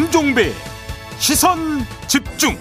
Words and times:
김종배 0.00 0.52
시선 1.18 1.58
집중 2.08 2.56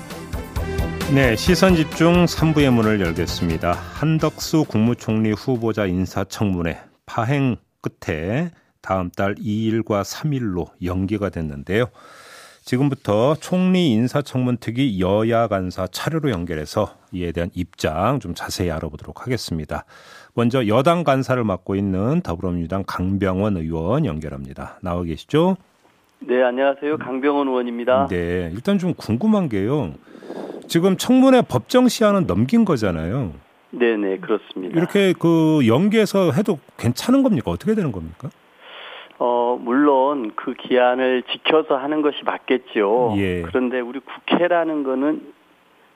네, 1.13 1.37
시선 1.37 1.73
집중 1.73 2.25
3부의 2.25 2.69
문을 2.69 2.99
열겠습니다. 2.99 3.71
한덕수 3.71 4.65
국무총리 4.65 5.31
후보자 5.31 5.85
인사청문회 5.85 6.77
파행 7.05 7.55
끝에 7.79 8.51
다음 8.81 9.09
달 9.11 9.35
2일과 9.35 10.03
3일로 10.03 10.67
연기가 10.83 11.29
됐는데요. 11.29 11.85
지금부터 12.65 13.37
총리 13.39 13.93
인사청문 13.93 14.57
특위 14.57 14.99
여야 14.99 15.47
간사 15.47 15.87
차례로 15.87 16.31
연결해서 16.31 16.97
이에 17.13 17.31
대한 17.31 17.51
입장 17.53 18.19
좀 18.19 18.35
자세히 18.35 18.69
알아보도록 18.69 19.21
하겠습니다. 19.21 19.85
먼저 20.33 20.67
여당 20.67 21.05
간사를 21.05 21.41
맡고 21.41 21.77
있는 21.77 22.19
더불어민주당 22.19 22.83
강병원 22.85 23.55
의원 23.55 24.05
연결합니다. 24.05 24.77
나와 24.81 25.03
계시죠? 25.03 25.55
네, 26.19 26.43
안녕하세요. 26.43 26.97
강병원 26.97 27.47
의원입니다. 27.47 28.07
네, 28.09 28.51
일단 28.53 28.77
좀 28.77 28.93
궁금한 28.93 29.49
게요. 29.49 29.93
지금 30.67 30.97
청문회 30.97 31.43
법정 31.49 31.87
시한은 31.87 32.27
넘긴 32.27 32.65
거잖아요. 32.65 33.31
네, 33.71 33.95
네, 33.97 34.17
그렇습니다. 34.17 34.77
이렇게 34.77 35.13
그 35.17 35.61
연기해서 35.67 36.31
해도 36.31 36.59
괜찮은 36.77 37.23
겁니까? 37.23 37.51
어떻게 37.51 37.73
되는 37.73 37.91
겁니까? 37.91 38.29
어, 39.17 39.57
물론 39.61 40.31
그 40.35 40.53
기한을 40.53 41.23
지켜서 41.31 41.75
하는 41.77 42.01
것이 42.01 42.17
맞겠죠. 42.23 43.15
예. 43.17 43.41
그런데 43.43 43.79
우리 43.79 43.99
국회라는 43.99 44.83
거는 44.83 45.33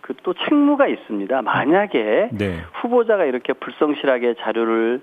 그 0.02 0.14
또 0.24 0.34
책무가 0.34 0.88
있습니다. 0.88 1.42
만약에 1.42 2.30
네. 2.34 2.60
후보자가 2.82 3.24
이렇게 3.26 3.54
불성실하게 3.54 4.36
자료를 4.40 5.02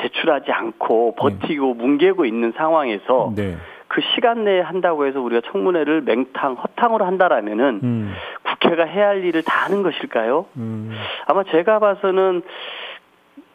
제출하지 0.00 0.50
않고 0.52 1.14
버티고 1.16 1.74
뭉개고 1.74 2.24
있는 2.26 2.52
상황에서 2.56 3.32
네. 3.34 3.56
그 3.92 4.00
시간 4.14 4.44
내에 4.44 4.60
한다고 4.60 5.06
해서 5.06 5.20
우리가 5.20 5.42
청문회를 5.52 6.00
맹탕, 6.00 6.54
허탕으로 6.54 7.04
한다라면은 7.04 7.80
음, 7.82 8.14
국회가 8.42 8.84
해야 8.84 9.08
할 9.08 9.22
일을 9.22 9.42
다 9.42 9.66
하는 9.66 9.82
것일까요? 9.82 10.46
음, 10.56 10.90
아마 11.26 11.44
제가 11.44 11.78
봐서는 11.78 12.40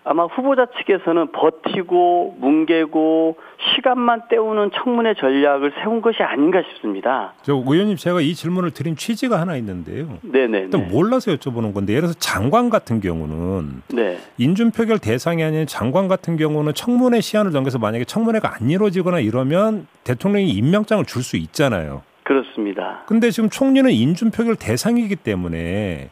아마 0.09 0.23
후보자 0.23 0.66
측에서는 0.77 1.33
버티고 1.33 2.38
뭉개고 2.39 3.36
시간만 3.75 4.23
때우는 4.30 4.72
청문회 4.73 5.16
전략을 5.16 5.73
세운 5.81 6.02
것이 6.02 6.23
아닌가 6.23 6.61
싶습니다. 6.63 7.33
저 7.41 7.53
의원님 7.53 7.97
제가 7.97 8.22
이 8.22 8.33
질문을 8.33 8.72
드린 8.72 8.95
취지가 8.95 9.39
하나 9.39 9.58
있는데요. 9.58 10.17
네네. 10.22 10.59
일단 10.59 10.88
몰라서 10.89 11.31
여쭤보는 11.33 11.73
건데 11.73 11.94
예를 11.94 12.03
들어서 12.03 12.19
장관 12.19 12.69
같은 12.69 13.02
경우는 13.02 13.81
네. 13.89 14.17
인준 14.38 14.72
표결 14.72 15.00
대상이 15.00 15.44
아닌 15.44 15.67
장관 15.67 16.08
같은 16.08 16.38
경우는 16.38 16.73
청문회 16.73 17.19
시한을 17.19 17.52
넘겨서 17.52 17.78
만약에 17.78 18.05
청문회가 18.05 18.55
안 18.55 18.69
이루어지거나 18.69 19.19
이러면 19.19 19.88
대통령이 20.05 20.50
임명장을 20.52 21.03
줄 21.05 21.22
수 21.22 21.35
있잖아요. 21.35 22.03
그렇습니다. 22.23 23.03
근데 23.05 23.31
지금 23.31 23.50
총리는 23.50 23.91
인준 23.91 24.31
표결 24.31 24.55
대상이기 24.55 25.17
때문에 25.17 26.09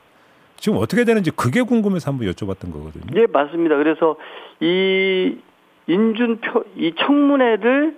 지금 0.66 0.80
어떻게 0.80 1.03
되는지 1.03 1.30
그게 1.30 1.61
궁금해서 1.61 2.09
한번 2.09 2.27
여쭤봤던 2.27 2.73
거거든요. 2.73 3.03
예, 3.13 3.27
맞습니다. 3.31 3.77
그래서 3.77 4.16
이 4.59 5.38
인준표 5.85 6.63
이 6.75 6.91
청문회를 6.97 7.95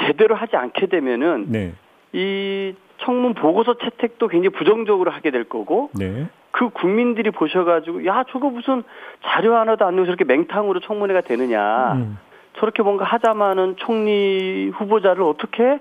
제대로 0.00 0.34
하지 0.34 0.56
않게 0.56 0.86
되면은 0.86 1.46
네, 1.50 1.74
이 2.12 2.74
청문 3.04 3.34
보고서 3.34 3.78
채택도 3.78 4.26
굉장히 4.26 4.48
부정적으로 4.48 5.12
하게 5.12 5.30
될 5.30 5.44
거고 5.44 5.90
네, 5.94 6.26
그 6.50 6.70
국민들이 6.70 7.30
보셔가지고 7.30 8.04
야 8.04 8.24
저거 8.32 8.50
무슨 8.50 8.82
자료 9.24 9.54
하나도 9.54 9.84
안 9.84 9.94
내고 9.94 10.06
저렇게 10.06 10.24
맹탕으로 10.24 10.80
청문회가 10.80 11.20
되느냐 11.20 11.92
음, 11.92 12.18
저렇게 12.58 12.82
뭔가 12.82 13.04
하자마는 13.04 13.76
총리 13.76 14.72
후보자를 14.74 15.22
어떻게 15.22 15.78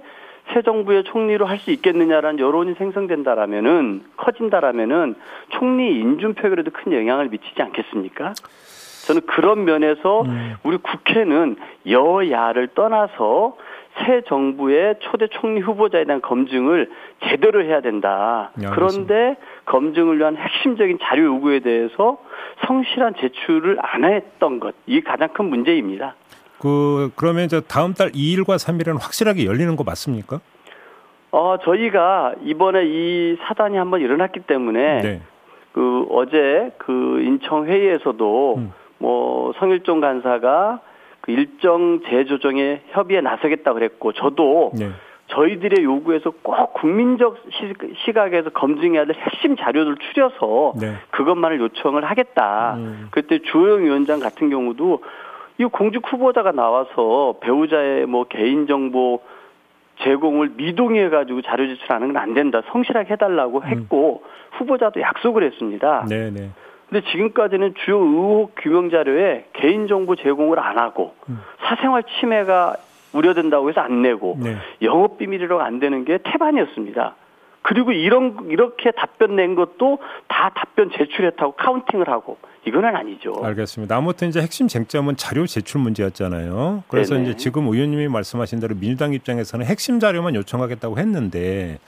새 0.53 0.61
정부의 0.61 1.03
총리로 1.05 1.45
할 1.45 1.61
수 1.61 1.69
있겠느냐라는 1.71 2.39
여론이 2.39 2.73
생성된다라면은 2.75 4.03
커진다라면은 4.17 5.15
총리 5.49 5.99
인준 5.99 6.33
표결에도 6.33 6.71
큰 6.71 6.93
영향을 6.93 7.29
미치지 7.29 7.61
않겠습니까? 7.61 8.33
저는 9.05 9.21
그런 9.27 9.65
면에서 9.65 10.21
음. 10.21 10.55
우리 10.63 10.77
국회는 10.77 11.57
여야를 11.87 12.69
떠나서 12.69 13.57
새 13.99 14.21
정부의 14.21 14.95
초대 15.01 15.27
총리 15.27 15.59
후보자에 15.59 16.05
대한 16.05 16.21
검증을 16.21 16.89
제대로 17.27 17.63
해야 17.63 17.81
된다. 17.81 18.51
네. 18.55 18.67
그런데 18.71 19.35
검증을 19.65 20.17
위한 20.17 20.37
핵심적인 20.37 20.97
자료 21.01 21.25
요구에 21.25 21.59
대해서 21.59 22.17
성실한 22.65 23.15
제출을 23.19 23.77
안 23.81 24.05
했던 24.05 24.59
것, 24.59 24.73
이게 24.87 25.01
가장 25.01 25.29
큰 25.29 25.45
문제입니다. 25.45 26.15
그 26.61 27.09
그러면 27.15 27.45
이제 27.45 27.59
다음 27.67 27.93
달 27.93 28.11
2일과 28.11 28.55
3일은 28.57 28.93
확실하게 29.01 29.45
열리는 29.45 29.75
거 29.75 29.83
맞습니까? 29.83 30.39
어, 31.31 31.55
저희가 31.63 32.33
이번에 32.43 32.83
이 32.85 33.37
사단이 33.47 33.77
한번 33.77 34.01
일어났기 34.01 34.41
때문에 34.41 35.01
네. 35.01 35.21
그 35.73 36.05
어제 36.11 36.71
그 36.77 37.21
인청 37.23 37.65
회의에서도 37.65 38.55
음. 38.57 38.73
뭐 38.99 39.53
성일종 39.57 40.01
간사가 40.01 40.81
그 41.21 41.31
일정 41.31 42.01
재조정에 42.07 42.81
협의에 42.91 43.21
나서겠다 43.21 43.73
그랬고 43.73 44.11
저도 44.11 44.71
네. 44.77 44.91
저희들의 45.27 45.83
요구에서 45.83 46.31
꼭 46.43 46.73
국민적 46.73 47.37
시- 47.51 47.73
시각에서 48.05 48.49
검증해야 48.49 49.05
될 49.05 49.15
핵심 49.15 49.55
자료를 49.55 49.95
추려서 49.97 50.73
네. 50.79 50.95
그것만을 51.11 51.59
요청을 51.61 52.03
하겠다. 52.03 52.73
음. 52.77 53.07
그때 53.11 53.39
주호영 53.39 53.85
위원장 53.85 54.19
같은 54.19 54.49
경우도 54.49 55.01
이 55.61 55.65
공직 55.65 56.01
후보자가 56.11 56.51
나와서 56.51 57.35
배우자의 57.39 58.07
뭐 58.07 58.23
개인정보 58.23 59.21
제공을 60.03 60.53
미동해 60.55 61.09
가지고 61.09 61.43
자료 61.43 61.67
제출하는 61.67 62.13
건 62.13 62.21
안 62.23 62.33
된다. 62.33 62.61
성실하게 62.71 63.13
해달라고 63.13 63.63
했고 63.63 64.23
후보자도 64.53 64.99
약속을 65.01 65.43
했습니다. 65.43 66.01
음. 66.01 66.07
네, 66.07 66.31
네. 66.31 66.49
근데 66.89 67.05
지금까지는 67.11 67.75
주요 67.85 67.97
의혹 67.99 68.53
규명 68.57 68.89
자료에 68.89 69.45
개인정보 69.53 70.15
제공을 70.15 70.59
안 70.59 70.79
하고 70.79 71.13
음. 71.29 71.39
사생활 71.59 72.03
침해가 72.19 72.75
우려된다고 73.13 73.69
해서 73.69 73.81
안 73.81 74.01
내고 74.01 74.37
네. 74.41 74.55
영업 74.81 75.19
비밀이라고 75.19 75.61
안 75.61 75.79
되는 75.79 76.05
게 76.05 76.17
태반이었습니다. 76.23 77.15
그리고 77.63 77.91
이런 77.91 78.47
이렇게 78.49 78.91
답변 78.91 79.35
낸 79.35 79.55
것도 79.55 79.99
다 80.27 80.51
답변 80.55 80.89
제출했다고 80.91 81.53
카운팅을 81.53 82.09
하고 82.09 82.37
이거는 82.65 82.95
아니죠. 82.95 83.33
알겠습니다. 83.43 83.95
아무튼 83.95 84.29
이제 84.29 84.41
핵심 84.41 84.67
쟁점은 84.67 85.15
자료 85.15 85.45
제출 85.45 85.81
문제였잖아요. 85.81 86.83
그래서 86.87 87.15
네네. 87.15 87.29
이제 87.29 87.37
지금 87.37 87.67
의원님이 87.67 88.07
말씀하신 88.07 88.59
대로 88.59 88.75
민주당 88.75 89.13
입장에서는 89.13 89.65
핵심 89.65 89.99
자료만 89.99 90.35
요청하겠다고 90.35 90.97
했는데 90.97 91.79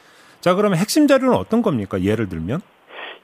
자 0.41 0.55
그러면 0.55 0.77
핵심 0.77 1.07
자료는 1.07 1.35
어떤 1.35 1.61
겁니까? 1.61 2.01
예를 2.01 2.29
들면 2.29 2.61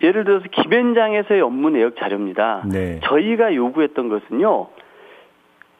예를 0.01 0.23
들어서 0.23 0.45
김현장에서의 0.51 1.41
업무 1.41 1.69
내역 1.69 1.97
자료입니다. 1.97 2.63
네. 2.65 2.99
저희가 3.03 3.53
요구했던 3.53 4.09
것은요. 4.09 4.67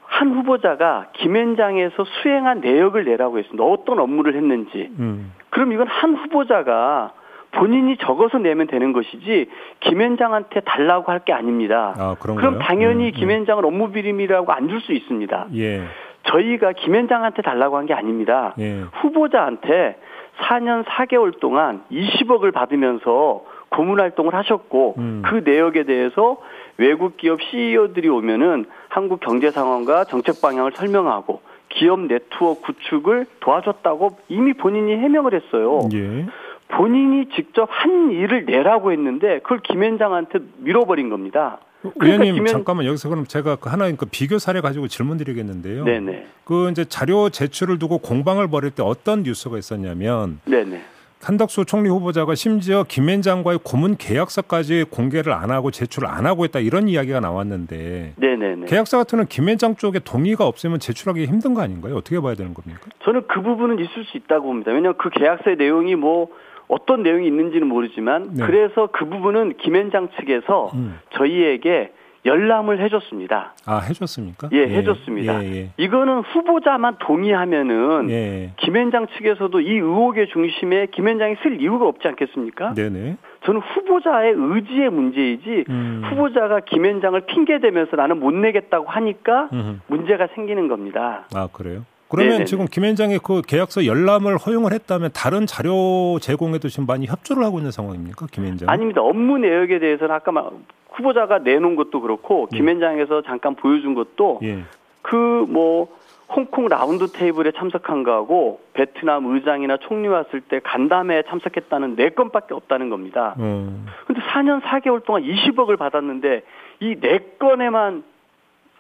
한 0.10 0.34
후보자가 0.34 1.08
김현장에서 1.14 2.04
수행한 2.04 2.62
내역을 2.62 3.06
내라고 3.06 3.38
했습니다. 3.38 3.64
어떤 3.64 4.00
업무를 4.00 4.36
했는지. 4.36 4.90
음. 5.00 5.34
그럼 5.52 5.72
이건 5.72 5.88
한 5.88 6.16
후보자가 6.16 7.14
본인이 7.52 7.96
적어서 7.98 8.38
내면 8.40 8.68
되는 8.68 8.92
것이지 8.92 9.50
김현장한테 9.80 10.62
달라고 10.62 11.12
할 11.12 11.20
게 11.26 11.32
아닙니다. 11.34 11.94
아? 11.98 12.16
그럼 12.38 12.60
당연히 12.60 13.06
음, 13.06 13.08
음. 13.08 13.12
김현장은 13.12 13.64
업무 13.66 13.92
비밀이라고 13.92 14.52
안 14.52 14.68
줄 14.68 14.82
수 14.82 14.94
있습니다. 14.94 15.48
예. 15.56 15.84
저희가 16.24 16.74
김현장한테 16.74 17.42
달라고 17.42 17.78
한 17.78 17.86
게 17.86 17.94
아닙니다. 17.94 18.54
예. 18.60 18.82
후보자한테 19.02 19.98
4년 20.42 20.86
4개월 20.86 21.40
동안 21.40 21.84
20억을 21.92 22.52
받으면서 22.54 23.44
고문 23.70 24.00
활동을 24.00 24.34
하셨고 24.34 24.96
음. 24.98 25.22
그 25.26 25.42
내역에 25.46 25.84
대해서 25.84 26.38
외국 26.78 27.18
기업 27.18 27.42
CEO들이 27.42 28.10
오면은 28.10 28.66
한국 28.90 29.20
경제 29.22 29.52
상황과 29.52 30.06
정책 30.06 30.42
방향을 30.42 30.74
설명하고 30.76 31.42
기업 31.70 32.02
네트워크 32.02 32.62
구축을 32.74 33.28
도와줬다고 33.40 34.18
이미 34.28 34.54
본인이 34.54 34.92
해명을 34.98 35.34
했어요. 35.36 35.88
예. 35.94 36.26
본인이 36.70 37.28
직접 37.36 37.68
한 37.72 38.12
일을 38.12 38.46
내라고 38.46 38.92
했는데 38.92 39.40
그걸 39.40 39.60
김현장한테 39.62 40.40
밀어버린 40.58 41.10
겁니다. 41.10 41.60
그러니까 41.82 42.06
의원님 42.06 42.36
김현- 42.36 42.48
잠깐만 42.48 42.86
여기서 42.88 43.08
그럼 43.10 43.26
제가 43.26 43.56
그 43.56 43.70
하나 43.70 43.90
그 43.96 44.06
비교 44.06 44.38
사례 44.38 44.60
가지고 44.62 44.88
질문드리겠는데요. 44.88 45.86
네네. 45.86 46.28
그 46.44 46.70
이제 46.72 46.84
자료 46.86 47.30
제출을 47.30 47.80
두고 47.80 48.00
공방을 48.00 48.50
벌일 48.50 48.72
때 48.72 48.84
어떤 48.84 49.24
뉴스가 49.24 49.58
있었냐면 49.58 50.42
네네. 50.46 50.82
한덕수 51.22 51.66
총리 51.66 51.90
후보자가 51.90 52.34
심지어 52.36 52.86
김앤 52.88 53.22
장과의 53.22 53.60
고문 53.64 53.98
계약서까지 53.98 54.86
공개를 54.90 55.34
안 55.34 55.52
하고 55.52 55.70
제출을 55.70 56.08
안 56.08 56.26
하고 56.26 56.46
있다 56.46 56.60
이런 56.60 56.88
이야기가 56.88 57.20
나왔는데 57.20 58.14
네네네. 58.16 58.66
계약서 58.68 58.98
같은 58.98 59.26
김앤장 59.26 59.76
쪽에 59.76 60.00
동의가 60.00 60.48
없으면 60.48 60.80
제출하기 60.80 61.26
힘든 61.26 61.54
거 61.54 61.62
아닌가요? 61.62 61.96
어떻게 61.96 62.20
봐야 62.22 62.36
되는 62.36 62.54
겁니까? 62.54 62.82
저는 63.04 63.28
그 63.28 63.42
부분은 63.42 63.80
있을 63.80 64.06
수 64.06 64.18
있다고 64.18 64.48
봅니다. 64.48 64.72
왜냐하면 64.72 64.98
그 64.98 65.10
계약서의 65.10 65.58
내용이 65.58 65.96
뭐 65.96 66.30
어떤 66.70 67.04
내용이 67.04 67.28
있는지는 67.28 67.68
모르지만 67.68 68.36
네. 68.36 68.46
그래서 68.46 68.88
그 68.92 69.06
부분은 69.06 69.58
김현장 69.58 70.10
측에서 70.20 70.72
음. 70.74 71.00
저희에게 71.18 71.92
열람을 72.30 72.80
해줬습니다. 72.84 73.54
아 73.66 73.80
해줬습니까? 73.80 74.50
예, 74.52 74.68
해줬습니다. 74.70 75.44
예, 75.44 75.56
예. 75.56 75.70
이거는 75.78 76.20
후보자만 76.20 76.98
동의하면은 77.00 78.10
예. 78.10 78.52
김현장 78.58 79.08
측에서도 79.08 79.60
이 79.60 79.72
의혹의 79.72 80.30
중심에 80.30 80.88
김현장이 80.92 81.36
쓸 81.42 81.60
이유가 81.60 81.88
없지 81.88 82.08
않겠습니까? 82.08 82.76
네네. 82.76 83.18
저는 83.46 83.62
후보자의 83.62 84.34
의지의 84.36 84.90
문제이지 84.90 85.66
음. 85.70 86.02
후보자가 86.06 86.62
김현장을 86.62 87.20
핑계 87.22 87.60
대면서 87.60 87.96
나는 87.96 88.20
못 88.20 88.32
내겠다고 88.32 88.88
하니까 88.88 89.50
음흠. 89.52 89.80
문제가 89.88 90.28
생기는 90.36 90.68
겁니다. 90.68 91.26
아 91.34 91.48
그래요? 91.52 91.84
그러면 92.10 92.32
네네. 92.34 92.46
지금 92.46 92.66
김현장의 92.66 93.20
그 93.24 93.42
계약서 93.42 93.86
열람을 93.86 94.38
허용을 94.38 94.74
했다면 94.74 95.12
다른 95.14 95.46
자료 95.46 96.18
제공에도 96.20 96.68
지금 96.68 96.86
많이 96.88 97.06
협조를 97.06 97.44
하고 97.44 97.60
있는 97.60 97.72
상황입니까, 97.72 98.28
김현장? 98.32 98.68
아닙니다. 98.70 99.02
업무 99.02 99.38
내역에 99.38 99.80
대해서는 99.80 100.14
아까 100.14 100.32
막 100.32 100.54
후보자가 100.92 101.40
내놓은 101.40 101.76
것도 101.76 102.02
그렇고 102.02 102.48
예. 102.52 102.58
김현장에서 102.58 103.22
잠깐 103.22 103.56
보여준 103.56 103.94
것도 103.94 104.40
예. 104.44 104.64
그뭐 105.04 105.88
홍콩 106.36 106.68
라운드 106.68 107.08
테이블에 107.12 107.52
참석한 107.56 108.04
거하고 108.04 108.60
베트남 108.74 109.26
의장이나 109.26 109.78
총리 109.78 110.08
왔을 110.08 110.42
때 110.42 110.60
간담회에 110.64 111.24
참석했다는 111.28 111.96
네 111.96 112.10
건밖에 112.10 112.54
없다는 112.54 112.90
겁니다. 112.90 113.36
음. 113.40 113.86
근데 114.06 114.22
4년 114.22 114.62
4개월 114.62 115.04
동안 115.06 115.24
20억을 115.24 115.78
받았는데 115.78 116.44
이 116.82 116.96
네 117.00 117.20
건에만 117.40 118.04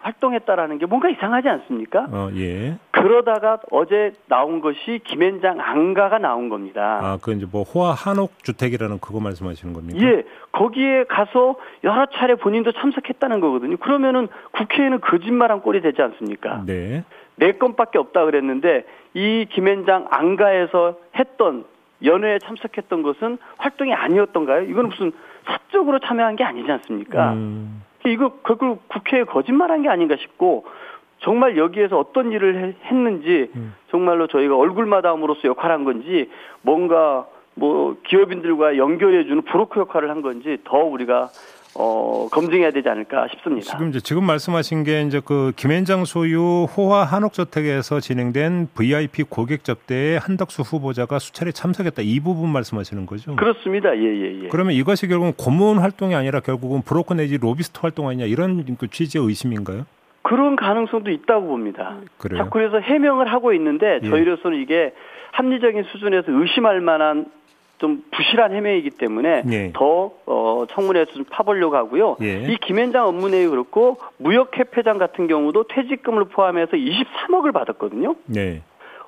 활동했다라는 0.01 0.77
게 0.77 0.85
뭔가 0.85 1.09
이상하지 1.09 1.49
않습니까? 1.49 2.07
어, 2.11 2.29
예. 2.35 2.77
그러다가 2.91 3.59
어제 3.71 4.13
나온 4.27 4.61
것이 4.61 5.01
김현장 5.05 5.59
안가가 5.59 6.19
나온 6.19 6.49
겁니다. 6.49 6.99
아, 7.01 7.17
그 7.21 7.33
이제 7.33 7.45
뭐 7.49 7.63
호화 7.63 7.93
한옥 7.93 8.43
주택이라는 8.43 8.99
그거 8.99 9.19
말씀하시는 9.19 9.73
겁니까? 9.73 9.99
예. 10.01 10.23
거기에 10.51 11.05
가서 11.05 11.55
여러 11.83 12.05
차례 12.07 12.35
본인도 12.35 12.71
참석했다는 12.71 13.39
거거든요. 13.39 13.77
그러면은 13.77 14.27
국회에는 14.51 15.01
거짓말한 15.01 15.61
꼴이 15.61 15.81
되지 15.81 16.01
않습니까? 16.01 16.63
네. 16.65 17.03
네 17.35 17.53
건밖에 17.53 17.97
없다 17.97 18.25
그랬는데 18.25 18.85
이 19.13 19.45
김현장 19.49 20.07
안가에서 20.09 20.97
했던 21.17 21.65
연회에 22.03 22.39
참석했던 22.39 23.01
것은 23.01 23.37
활동이 23.57 23.93
아니었던가요? 23.93 24.63
이건 24.63 24.87
무슨 24.89 25.11
사적으로 25.45 25.99
참여한 25.99 26.35
게 26.35 26.43
아니지 26.43 26.71
않습니까? 26.71 27.33
음. 27.33 27.83
이거 28.05 28.33
결국 28.43 28.87
국회에 28.87 29.23
거짓말한 29.23 29.81
게 29.83 29.89
아닌가 29.89 30.15
싶고 30.15 30.65
정말 31.19 31.57
여기에서 31.57 31.99
어떤 31.99 32.31
일을 32.31 32.75
했는지 32.85 33.51
음. 33.55 33.75
정말로 33.89 34.27
저희가 34.27 34.55
얼굴마담으로서 34.55 35.47
역할한 35.49 35.83
건지 35.83 36.29
뭔가 36.61 37.27
뭐 37.55 37.97
기업인들과 38.05 38.77
연결해주는 38.77 39.41
브로커 39.43 39.81
역할을 39.81 40.09
한 40.09 40.21
건지 40.21 40.59
더 40.63 40.77
우리가 40.77 41.29
어, 41.75 42.27
검증해야 42.31 42.71
되지 42.71 42.89
않을까 42.89 43.27
싶습니다. 43.29 43.71
지금 43.71 43.89
이제 43.89 43.99
지금 43.99 44.23
말씀하신 44.25 44.83
게 44.83 45.03
이제 45.03 45.21
그 45.23 45.53
김현장 45.55 46.05
소유 46.05 46.67
호화 46.75 47.03
한옥저택에서 47.03 47.99
진행된 47.99 48.69
VIP 48.73 49.23
고객 49.23 49.63
접대에 49.63 50.17
한덕수 50.17 50.63
후보자가 50.63 51.19
수차례 51.19 51.51
참석했다 51.51 52.01
이 52.01 52.19
부분 52.19 52.49
말씀하시는 52.49 53.05
거죠? 53.05 53.35
그렇습니다. 53.35 53.95
예, 53.95 54.01
예, 54.01 54.43
예. 54.43 54.47
그러면 54.49 54.73
이것이 54.73 55.07
결국은 55.07 55.33
고문 55.33 55.79
활동이 55.79 56.15
아니라 56.15 56.39
결국은 56.39 56.81
브로커 56.81 57.15
내지 57.15 57.37
로비스트 57.37 57.79
활동 57.81 58.09
아니냐 58.09 58.25
이런 58.25 58.65
그 58.77 58.87
취지의 58.87 59.25
의심인가요? 59.25 59.85
그런 60.21 60.55
가능성도 60.55 61.11
있다고 61.11 61.47
봅니다. 61.47 61.97
그래요? 62.17 62.43
자꾸 62.43 62.59
그래서 62.59 62.79
해명을 62.79 63.31
하고 63.31 63.53
있는데 63.53 63.99
예. 64.03 64.09
저희로서는 64.09 64.61
이게 64.61 64.93
합리적인 65.31 65.83
수준에서 65.91 66.25
의심할 66.27 66.81
만한 66.81 67.27
좀 67.79 68.03
부실한 68.11 68.53
해명이기 68.53 68.91
때문에 68.91 69.43
예. 69.51 69.71
더 69.73 70.11
어, 70.25 70.65
청문회에서 70.69 71.13
좀 71.13 71.25
파보려고 71.29 71.75
하고요. 71.75 72.17
예. 72.21 72.43
이 72.43 72.57
김현장 72.57 73.07
업무내이 73.07 73.47
그렇고 73.47 73.97
무역협회장 74.17 74.97
같은 74.97 75.27
경우도 75.27 75.63
퇴직금을 75.69 76.25
포함해서 76.25 76.73
23억을 76.73 77.53
받았거든요. 77.53 78.15
예. 78.35 78.61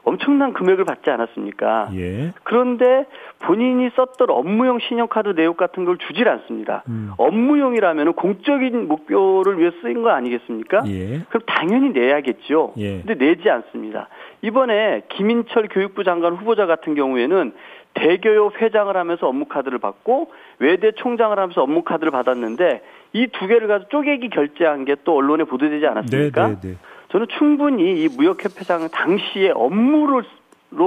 엄청난 0.03 0.53
금액을 0.53 0.85
받지 0.85 1.09
않았습니까? 1.09 1.89
예. 1.93 2.31
그런데 2.43 3.05
본인이 3.39 3.89
썼던 3.95 4.29
업무용 4.29 4.79
신용카드 4.79 5.29
내역 5.35 5.57
같은 5.57 5.85
걸 5.85 5.97
주질 5.97 6.27
않습니다. 6.27 6.83
음. 6.87 7.11
업무용이라면 7.17 8.13
공적인 8.13 8.87
목표를 8.87 9.59
위해 9.59 9.71
쓰인 9.81 10.01
거 10.01 10.09
아니겠습니까? 10.09 10.83
예. 10.87 11.19
그럼 11.29 11.41
당연히 11.45 11.89
내야겠죠. 11.89 12.73
예. 12.77 13.01
근데 13.01 13.13
내지 13.15 13.49
않습니다. 13.49 14.07
이번에 14.41 15.03
김인철 15.09 15.67
교육부 15.69 16.03
장관 16.03 16.33
후보자 16.33 16.65
같은 16.65 16.95
경우에는 16.95 17.53
대교협 17.93 18.61
회장을 18.61 18.95
하면서 18.95 19.27
업무 19.27 19.45
카드를 19.45 19.79
받고 19.79 20.31
외대 20.59 20.91
총장을 20.91 21.37
하면서 21.37 21.61
업무 21.61 21.83
카드를 21.83 22.11
받았는데 22.11 22.81
이 23.13 23.27
두 23.27 23.47
개를 23.47 23.67
가지고 23.67 23.89
쪼개기 23.89 24.29
결제한 24.29 24.85
게 24.85 24.95
또 25.03 25.15
언론에 25.17 25.43
보도되지 25.43 25.85
않았습니까? 25.85 26.47
네, 26.47 26.55
네, 26.61 26.69
네. 26.69 26.75
저는 27.09 27.27
충분히 27.37 28.03
이 28.03 28.07
무역협회장은 28.07 28.89
당시에 28.91 29.51
업무로 29.53 30.21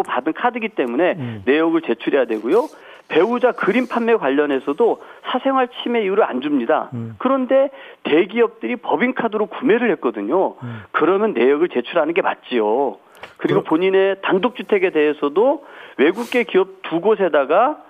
받은 0.06 0.33
카드기 0.33 0.71
때문에 0.71 1.12
음. 1.19 1.43
내역을 1.45 1.83
제출해야 1.83 2.25
되고요. 2.25 2.67
배우자 3.09 3.53
그림 3.53 3.87
판매 3.87 4.17
관련해서도 4.17 5.03
사생활 5.25 5.69
침해 5.83 6.03
이유를 6.05 6.25
안 6.25 6.41
줍니다. 6.41 6.89
음. 6.95 7.17
그런데 7.19 7.69
대기업들이 8.05 8.77
법인카드로 8.77 9.45
구매를 9.47 9.91
했거든요. 9.93 10.55
음. 10.62 10.83
그러면 10.93 11.35
내역을 11.35 11.69
제출하는 11.69 12.15
게 12.15 12.23
맞지요. 12.23 12.97
그리고 13.37 13.62
본인의 13.62 14.16
단독주택에 14.22 14.90
대해서도 14.90 15.64
외국계 15.99 16.44
기업 16.44 16.82
두 16.82 17.00
곳에다가 17.00 17.82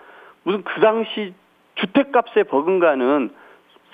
무슨 0.42 0.62
그 0.62 0.80
당시 0.80 1.34
주택값에 1.76 2.44
버금가는 2.44 3.30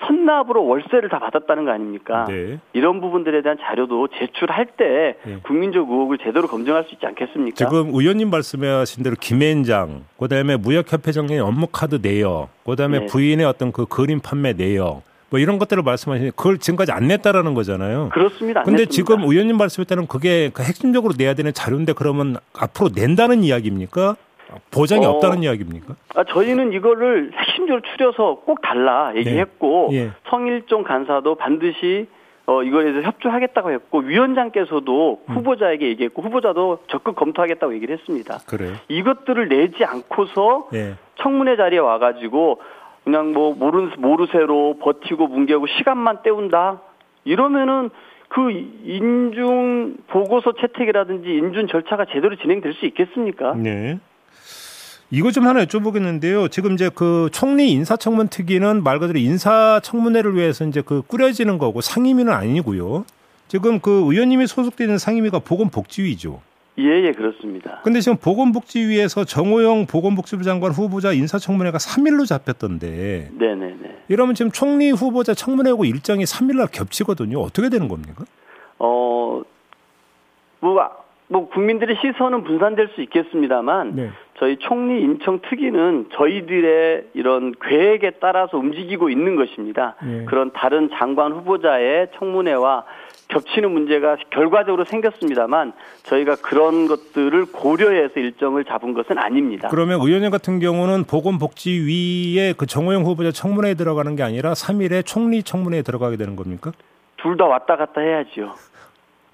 선납으로 0.01 0.65
월세를 0.65 1.09
다 1.09 1.19
받았다는 1.19 1.65
거 1.65 1.71
아닙니까? 1.71 2.25
네. 2.27 2.59
이런 2.73 3.01
부분들에 3.01 3.41
대한 3.41 3.57
자료도 3.61 4.07
제출할 4.07 4.65
때 4.77 5.15
네. 5.23 5.39
국민적 5.43 5.89
의혹을 5.89 6.17
제대로 6.17 6.47
검증할 6.47 6.85
수 6.85 6.95
있지 6.95 7.05
않겠습니까? 7.05 7.55
지금 7.55 7.93
의원님 7.93 8.29
말씀하신 8.29 9.03
대로 9.03 9.15
김앤장, 9.19 10.05
그다음에 10.17 10.57
무역협회장의 10.57 11.39
업무 11.39 11.67
카드 11.67 11.99
내역, 12.01 12.49
그다음에 12.65 12.99
네. 13.01 13.05
부인의 13.05 13.45
어떤 13.45 13.71
그 13.71 13.85
그림 13.85 14.19
판매 14.19 14.53
내역, 14.53 15.03
뭐 15.31 15.39
이런 15.39 15.57
것들을 15.57 15.81
말씀하시니 15.81 16.31
그걸 16.31 16.57
지금까지 16.57 16.91
안 16.91 17.07
냈다라는 17.07 17.53
거잖아요. 17.53 18.09
그렇습니다. 18.11 18.63
근데 18.63 18.85
지금 18.85 19.21
의원님 19.21 19.57
말씀에 19.57 19.85
따르면 19.85 20.07
그게 20.07 20.51
그 20.53 20.61
핵심적으로 20.61 21.13
내야 21.17 21.33
되는 21.33 21.53
자료인데 21.53 21.93
그러면 21.93 22.35
앞으로 22.53 22.89
낸다는 22.93 23.43
이야기입니까? 23.43 24.17
보장이 24.69 25.05
어, 25.05 25.11
없다는 25.11 25.43
이야기입니까? 25.43 25.95
아, 26.15 26.25
저희는 26.25 26.73
이거를 26.73 27.31
핵심적으로 27.33 27.81
추려서 27.93 28.41
꼭 28.45 28.61
달라 28.61 29.13
얘기했고 29.15 29.87
네. 29.91 29.97
예. 29.97 30.11
성일종 30.29 30.83
간사도 30.83 31.35
반드시 31.35 32.07
어, 32.47 32.61
이거에 32.63 32.83
대해서 32.83 33.01
협조하겠다고 33.07 33.71
했고 33.71 33.99
위원장께서도 33.99 35.21
음. 35.29 35.35
후보자에게 35.35 35.87
얘기했고 35.87 36.21
후보자도 36.23 36.79
적극 36.89 37.15
검토하겠다고 37.15 37.73
얘기를 37.75 37.97
했습니다. 37.97 38.39
그래요. 38.45 38.73
이것들을 38.89 39.47
내지 39.47 39.85
않고서 39.85 40.67
예. 40.73 40.95
청문회 41.21 41.55
자리에 41.55 41.79
와가지고 41.79 42.59
그냥 43.03 43.33
뭐 43.33 43.53
모르, 43.53 43.89
모르쇠로 43.97 44.77
버티고 44.81 45.27
뭉개고 45.27 45.67
시간만 45.77 46.21
때운다? 46.23 46.81
이러면은 47.23 47.89
그 48.29 48.49
인중 48.51 49.97
보고서 50.07 50.53
채택이라든지 50.53 51.29
인준 51.29 51.67
절차가 51.67 52.05
제대로 52.05 52.35
진행될 52.35 52.73
수 52.73 52.85
있겠습니까? 52.85 53.53
네. 53.55 53.99
이거 55.09 55.29
좀 55.31 55.45
하나 55.45 55.65
여쭤보겠는데요. 55.65 56.49
지금 56.49 56.73
이제 56.73 56.89
그 56.93 57.29
총리 57.33 57.71
인사청문 57.71 58.29
특위는 58.29 58.83
말 58.83 58.99
그대로 58.99 59.19
인사청문회를 59.19 60.35
위해서 60.35 60.63
이제 60.63 60.81
그 60.81 61.01
꾸려지는 61.01 61.57
거고 61.57 61.81
상임위는 61.81 62.31
아니고요. 62.31 63.03
지금 63.49 63.81
그 63.81 63.91
의원님이 64.09 64.47
소속되는 64.47 64.97
상임위가 64.97 65.39
보건복지위죠. 65.39 66.39
예, 66.79 66.83
예, 66.83 67.11
그렇습니다. 67.11 67.81
근데 67.83 67.99
지금 67.99 68.17
보건복지위에서 68.17 69.25
정호영 69.25 69.87
보건복지부 69.87 70.43
장관 70.43 70.71
후보자 70.71 71.11
인사청문회가 71.11 71.77
3일로 71.77 72.25
잡혔던데. 72.25 73.29
네네네. 73.37 74.03
이러면 74.07 74.35
지금 74.35 74.51
총리 74.51 74.89
후보자 74.91 75.33
청문회하고 75.33 75.85
일정이 75.85 76.23
3일날 76.23 76.71
겹치거든요. 76.71 77.39
어떻게 77.39 77.69
되는 77.69 77.87
겁니까? 77.87 78.23
어, 78.79 79.41
뭐, 80.59 80.89
뭐 81.27 81.49
국민들의 81.49 81.97
시선은 82.01 82.43
분산될 82.43 82.89
수 82.95 83.01
있겠습니다만 83.01 83.95
네. 83.95 84.09
저희 84.37 84.57
총리 84.57 85.01
인청 85.01 85.39
특위는 85.41 86.07
저희들의 86.13 87.09
이런 87.13 87.53
계획에 87.61 88.11
따라서 88.19 88.57
움직이고 88.57 89.09
있는 89.09 89.35
것입니다. 89.35 89.95
네. 90.03 90.25
그런 90.25 90.51
다른 90.51 90.89
장관 90.93 91.31
후보자의 91.31 92.07
청문회와 92.17 92.85
겹치는 93.31 93.71
문제가 93.71 94.17
결과적으로 94.29 94.85
생겼습니다만 94.85 95.73
저희가 96.03 96.35
그런 96.37 96.87
것들을 96.87 97.45
고려해서 97.51 98.19
일정을 98.19 98.65
잡은 98.65 98.93
것은 98.93 99.17
아닙니다. 99.17 99.69
그러면 99.69 100.01
의원님 100.01 100.29
같은 100.29 100.59
경우는 100.59 101.05
보건복지위에 101.05 102.53
그 102.57 102.65
정호영 102.65 103.03
후보자 103.05 103.31
청문회에 103.31 103.73
들어가는 103.75 104.15
게 104.15 104.23
아니라 104.23 104.53
3일에 104.53 105.05
총리 105.05 105.43
청문회에 105.43 105.81
들어가게 105.81 106.17
되는 106.17 106.35
겁니까? 106.35 106.71
둘 107.17 107.37
다 107.37 107.45
왔다 107.45 107.75
갔다 107.77 108.01
해야죠. 108.01 108.53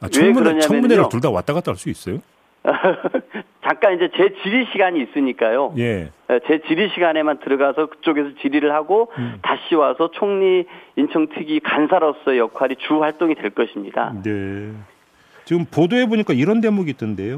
아, 0.01 0.07
청문회, 0.09 0.59
청문회를 0.59 1.09
둘 1.09 1.19
다 1.21 1.29
왔다 1.29 1.53
갔다 1.53 1.71
할 1.71 1.77
수 1.77 1.89
있어요? 1.89 2.19
잠깐 3.63 3.95
이제 3.95 4.09
제 4.15 4.33
질의 4.43 4.67
시간이 4.71 5.01
있으니까요. 5.03 5.73
예. 5.77 6.11
예, 6.29 6.39
제 6.47 6.61
질의 6.67 6.89
시간에만 6.93 7.39
들어가서 7.39 7.87
그쪽에서 7.87 8.29
질의를 8.41 8.73
하고 8.73 9.11
음. 9.17 9.39
다시 9.41 9.75
와서 9.75 10.11
총리 10.13 10.65
인청특위 10.95 11.61
간사로서의 11.61 12.39
역할이 12.39 12.75
주 12.87 13.01
활동이 13.01 13.35
될 13.35 13.51
것입니다. 13.51 14.13
네. 14.23 14.71
지금 15.45 15.65
보도해 15.65 16.07
보니까 16.07 16.33
이런 16.33 16.59
대목이 16.59 16.91
있던데요. 16.91 17.37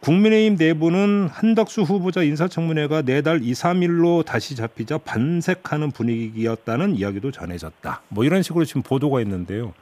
국민의힘 0.00 0.56
내부는 0.58 1.28
한덕수 1.32 1.82
후보자 1.82 2.22
인사청문회가 2.22 3.02
내달 3.02 3.40
2, 3.42 3.52
3일로 3.52 4.24
다시 4.24 4.54
잡히자 4.54 4.98
반색하는 4.98 5.92
분위기였다는 5.92 6.96
이야기도 6.96 7.30
전해졌다. 7.30 8.02
뭐 8.10 8.24
이런 8.24 8.42
식으로 8.42 8.66
지금 8.66 8.82
보도가 8.82 9.22
있는데요. 9.22 9.72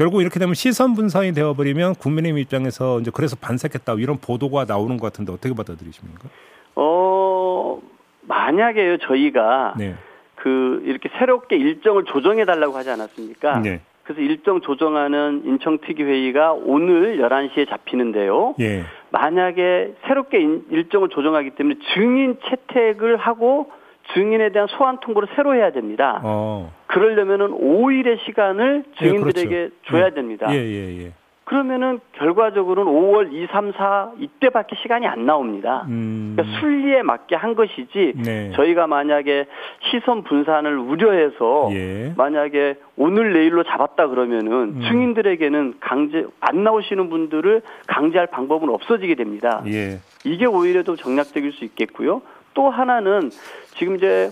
결국 0.00 0.22
이렇게 0.22 0.38
되면 0.40 0.54
시선 0.54 0.94
분산이 0.94 1.34
되어버리면 1.34 1.96
국민의힘 1.96 2.38
입장에서 2.38 3.00
이제 3.00 3.10
그래서 3.12 3.36
반색했다 3.38 3.96
이런 3.98 4.16
보도가 4.16 4.64
나오는 4.64 4.96
것 4.96 5.12
같은데 5.12 5.30
어떻게 5.30 5.54
받아들이십니까? 5.54 6.26
어, 6.74 7.78
만약에요, 8.22 8.96
저희가 8.96 9.74
네. 9.76 9.94
그 10.36 10.80
이렇게 10.86 11.10
새롭게 11.18 11.56
일정을 11.56 12.04
조정해 12.06 12.46
달라고 12.46 12.74
하지 12.78 12.88
않았습니까? 12.88 13.58
네. 13.58 13.82
그래서 14.04 14.22
일정 14.22 14.62
조정하는 14.62 15.42
인청특위 15.44 16.02
회의가 16.02 16.54
오늘 16.54 17.18
11시에 17.18 17.68
잡히는데요. 17.68 18.54
예. 18.58 18.84
만약에 19.10 19.96
새롭게 20.06 20.40
인- 20.40 20.64
일정을 20.70 21.10
조정하기 21.10 21.50
때문에 21.50 21.76
증인 21.92 22.38
채택을 22.48 23.18
하고 23.18 23.70
증인에 24.14 24.50
대한 24.52 24.66
소환 24.66 24.98
통보를 25.00 25.28
새로 25.36 25.54
해야 25.54 25.70
됩니다. 25.72 26.22
어. 26.24 26.72
그러려면은 26.90 27.48
5일의 27.48 28.18
시간을 28.26 28.84
예, 29.00 29.04
증인들에게 29.06 29.48
그렇죠. 29.48 29.74
줘야 29.86 30.06
예. 30.06 30.10
됩니다. 30.10 30.46
예, 30.50 30.56
예, 30.56 31.04
예. 31.04 31.12
그러면은 31.44 31.98
결과적으로는 32.12 32.92
5월 32.92 33.32
2, 33.32 33.48
3, 33.50 33.72
4 33.72 34.12
이때밖에 34.20 34.76
시간이 34.82 35.08
안 35.08 35.26
나옵니다. 35.26 35.84
음. 35.88 36.34
그러니까 36.36 36.60
순리에 36.60 37.02
맞게 37.02 37.34
한 37.34 37.56
것이지 37.56 38.12
네. 38.24 38.52
저희가 38.54 38.86
만약에 38.86 39.46
시선 39.90 40.22
분산을 40.22 40.78
우려해서 40.78 41.70
예. 41.72 42.12
만약에 42.16 42.76
오늘 42.96 43.32
내일로 43.32 43.64
잡았다 43.64 44.08
그러면은 44.08 44.76
음. 44.76 44.80
증인들에게는 44.80 45.74
강제 45.80 46.24
안 46.38 46.62
나오시는 46.62 47.10
분들을 47.10 47.62
강제할 47.88 48.28
방법은 48.28 48.68
없어지게 48.68 49.16
됩니다. 49.16 49.64
예. 49.66 49.98
이게 50.24 50.46
오히려 50.46 50.84
더 50.84 50.94
정략적일 50.94 51.52
수 51.52 51.64
있겠고요. 51.64 52.22
또 52.54 52.70
하나는 52.70 53.30
지금 53.76 53.96
이제 53.96 54.30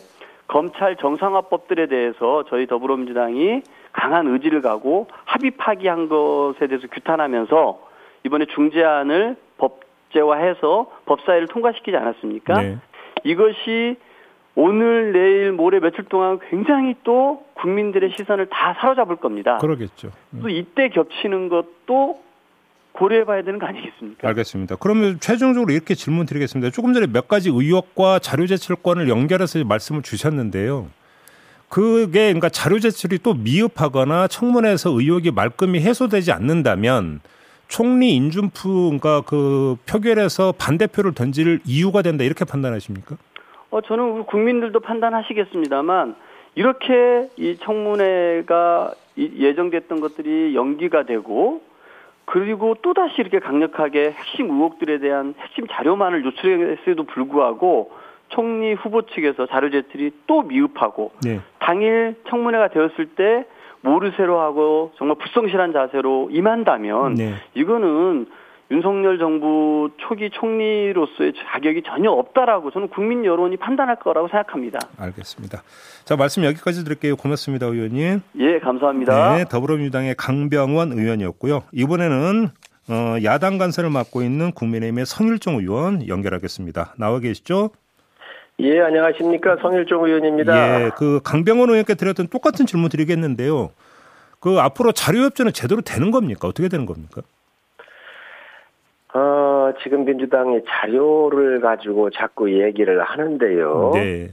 검찰 0.48 0.96
정상화법들에 0.96 1.86
대해서 1.86 2.44
저희 2.48 2.66
더불어민주당이 2.66 3.62
강한 3.92 4.26
의지를 4.26 4.62
가고 4.62 5.06
합의 5.24 5.52
파기한 5.52 6.08
것에 6.08 6.66
대해서 6.66 6.88
규탄하면서 6.88 7.78
이번에 8.24 8.46
중재안을 8.46 9.36
법제화해서 9.58 10.90
법사위를 11.04 11.48
통과시키지 11.48 11.96
않았습니까? 11.96 12.62
네. 12.62 12.78
이것이 13.24 13.96
오늘, 14.54 15.12
내일, 15.12 15.52
모레 15.52 15.78
며칠 15.78 16.04
동안 16.06 16.40
굉장히 16.50 16.96
또 17.04 17.44
국민들의 17.54 18.14
시선을 18.16 18.46
다 18.46 18.74
사로잡을 18.80 19.16
겁니다. 19.16 19.58
그러겠죠. 19.58 20.08
음. 20.34 20.40
또 20.42 20.48
이때 20.48 20.88
겹치는 20.88 21.48
것도 21.48 22.20
고려해 22.98 23.24
봐야 23.24 23.42
되는 23.42 23.58
거 23.58 23.66
아니겠습니까? 23.66 24.26
알겠습니다. 24.28 24.76
그러면 24.76 25.18
최종적으로 25.20 25.72
이렇게 25.72 25.94
질문 25.94 26.26
드리겠습니다. 26.26 26.70
조금 26.72 26.92
전에 26.94 27.06
몇 27.06 27.28
가지 27.28 27.48
의혹과 27.48 28.18
자료 28.18 28.46
제출권을 28.46 29.08
연결해서 29.08 29.62
말씀을 29.64 30.02
주셨는데요. 30.02 30.88
그게 31.68 32.24
그러니까 32.28 32.48
자료 32.48 32.78
제출이 32.78 33.18
또 33.22 33.34
미흡하거나 33.34 34.26
청문회에서 34.28 34.90
의혹이 34.90 35.30
말끔히 35.30 35.80
해소되지 35.80 36.32
않는다면 36.32 37.20
총리 37.68 38.14
인준프 38.16 38.68
그러니까 38.68 39.20
그 39.20 39.76
표결에서 39.86 40.52
반대표를 40.58 41.12
던질 41.14 41.60
이유가 41.66 42.00
된다 42.02 42.24
이렇게 42.24 42.44
판단하십니까? 42.46 43.16
어, 43.70 43.80
저는 43.82 44.04
우리 44.12 44.22
국민들도 44.24 44.80
판단하시겠습니다만 44.80 46.16
이렇게 46.54 47.28
이 47.36 47.58
청문회가 47.62 48.92
이- 49.16 49.30
예정됐던 49.38 50.00
것들이 50.00 50.54
연기가 50.56 51.04
되고 51.04 51.60
그리고 52.30 52.74
또다시 52.82 53.14
이렇게 53.18 53.38
강력하게 53.38 54.10
핵심 54.10 54.50
의혹들에 54.50 54.98
대한 54.98 55.34
핵심 55.38 55.66
자료만을 55.66 56.24
요출했음에도 56.26 57.04
불구하고 57.04 57.90
총리 58.28 58.74
후보 58.74 59.02
측에서 59.02 59.46
자료 59.46 59.70
제출이 59.70 60.10
또 60.26 60.42
미흡하고 60.42 61.12
네. 61.24 61.40
당일 61.58 62.16
청문회가 62.28 62.68
되었을 62.68 63.06
때 63.16 63.46
모르쇠로 63.80 64.40
하고 64.40 64.92
정말 64.96 65.16
불성실한 65.16 65.72
자세로 65.72 66.28
임한다면 66.30 67.14
네. 67.14 67.34
이거는 67.54 68.26
윤석열 68.70 69.18
정부 69.18 69.90
초기 69.96 70.28
총리로서의 70.30 71.32
자격이 71.52 71.82
전혀 71.86 72.10
없다라고 72.10 72.70
저는 72.70 72.88
국민 72.88 73.24
여론이 73.24 73.56
판단할 73.56 73.96
거라고 73.96 74.28
생각합니다. 74.28 74.78
알겠습니다. 74.98 75.62
자 76.04 76.16
말씀 76.16 76.44
여기까지 76.44 76.84
드릴게요. 76.84 77.16
고맙습니다, 77.16 77.66
의원님. 77.66 78.20
예, 78.38 78.58
감사합니다. 78.58 79.36
네, 79.36 79.44
더불어민주당의 79.46 80.14
강병원 80.16 80.92
의원이었고요. 80.92 81.62
이번에는 81.72 82.48
어, 82.90 83.16
야당 83.24 83.58
간사를 83.58 83.88
맡고 83.88 84.22
있는 84.22 84.52
국민의힘의 84.52 85.06
성일종 85.06 85.56
의원 85.56 86.06
연결하겠습니다. 86.06 86.94
나와 86.98 87.20
계시죠? 87.20 87.70
예, 88.60 88.80
안녕하십니까. 88.80 89.56
성일종 89.62 90.04
의원입니다. 90.04 90.84
예, 90.84 90.90
그 90.96 91.20
강병원 91.22 91.70
의원께 91.70 91.94
드렸던 91.94 92.28
똑같은 92.28 92.66
질문 92.66 92.90
드리겠는데요. 92.90 93.70
그 94.40 94.58
앞으로 94.60 94.92
자료 94.92 95.20
협조는 95.20 95.52
제대로 95.52 95.80
되는 95.80 96.10
겁니까? 96.10 96.48
어떻게 96.48 96.68
되는 96.68 96.84
겁니까? 96.84 97.22
어, 99.18 99.72
지금 99.82 100.04
민주당이 100.04 100.60
자료를 100.68 101.60
가지고 101.60 102.10
자꾸 102.10 102.50
얘기를 102.52 103.02
하는데요. 103.02 103.90
네. 103.94 104.30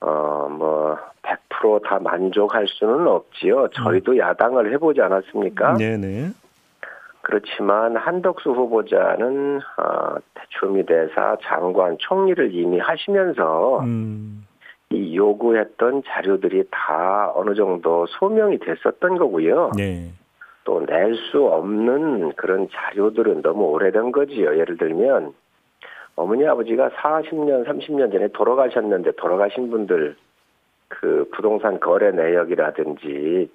어, 0.00 0.48
뭐, 0.50 0.98
100%다 1.22 2.00
만족할 2.00 2.66
수는 2.66 3.06
없지요. 3.06 3.68
저희도 3.68 4.18
야당을 4.18 4.72
해보지 4.72 5.00
않았습니까? 5.00 5.74
음. 5.74 5.76
네네. 5.78 6.30
그렇지만 7.20 7.96
한덕수 7.96 8.50
후보자는, 8.50 9.58
어, 9.58 10.16
추미 10.48 10.84
대사, 10.84 11.36
장관, 11.42 11.96
총리를 11.98 12.52
이미 12.52 12.80
하시면서 12.80 13.80
음, 13.80 14.44
이 14.90 15.16
요구했던 15.16 16.02
자료들이 16.06 16.64
다 16.70 17.32
어느 17.34 17.54
정도 17.54 18.06
소명이 18.06 18.58
됐었던 18.58 19.18
거고요. 19.18 19.70
네. 19.76 20.10
또 20.64 20.80
낼 20.86 21.14
수 21.30 21.46
없는 21.46 22.32
그런 22.34 22.68
자료들은 22.70 23.42
너무 23.42 23.64
오래된 23.70 24.12
거지요. 24.12 24.58
예를 24.58 24.76
들면 24.76 25.32
어머니 26.16 26.46
아버지가 26.46 26.90
40년, 26.90 27.66
30년 27.66 28.12
전에 28.12 28.28
돌아가셨는데 28.28 29.12
돌아가신 29.12 29.70
분들 29.70 30.16
그 30.88 31.28
부동산 31.32 31.80
거래 31.80 32.10
내역이라든지 32.10 33.50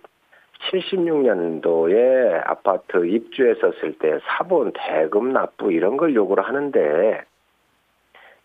76년도에 0.72 2.42
아파트 2.46 3.06
입주했었을 3.06 3.94
때 4.00 4.20
사본 4.26 4.72
대금 4.74 5.32
납부 5.34 5.72
이런 5.72 5.98
걸 5.98 6.16
요구를 6.16 6.44
하는데 6.44 7.24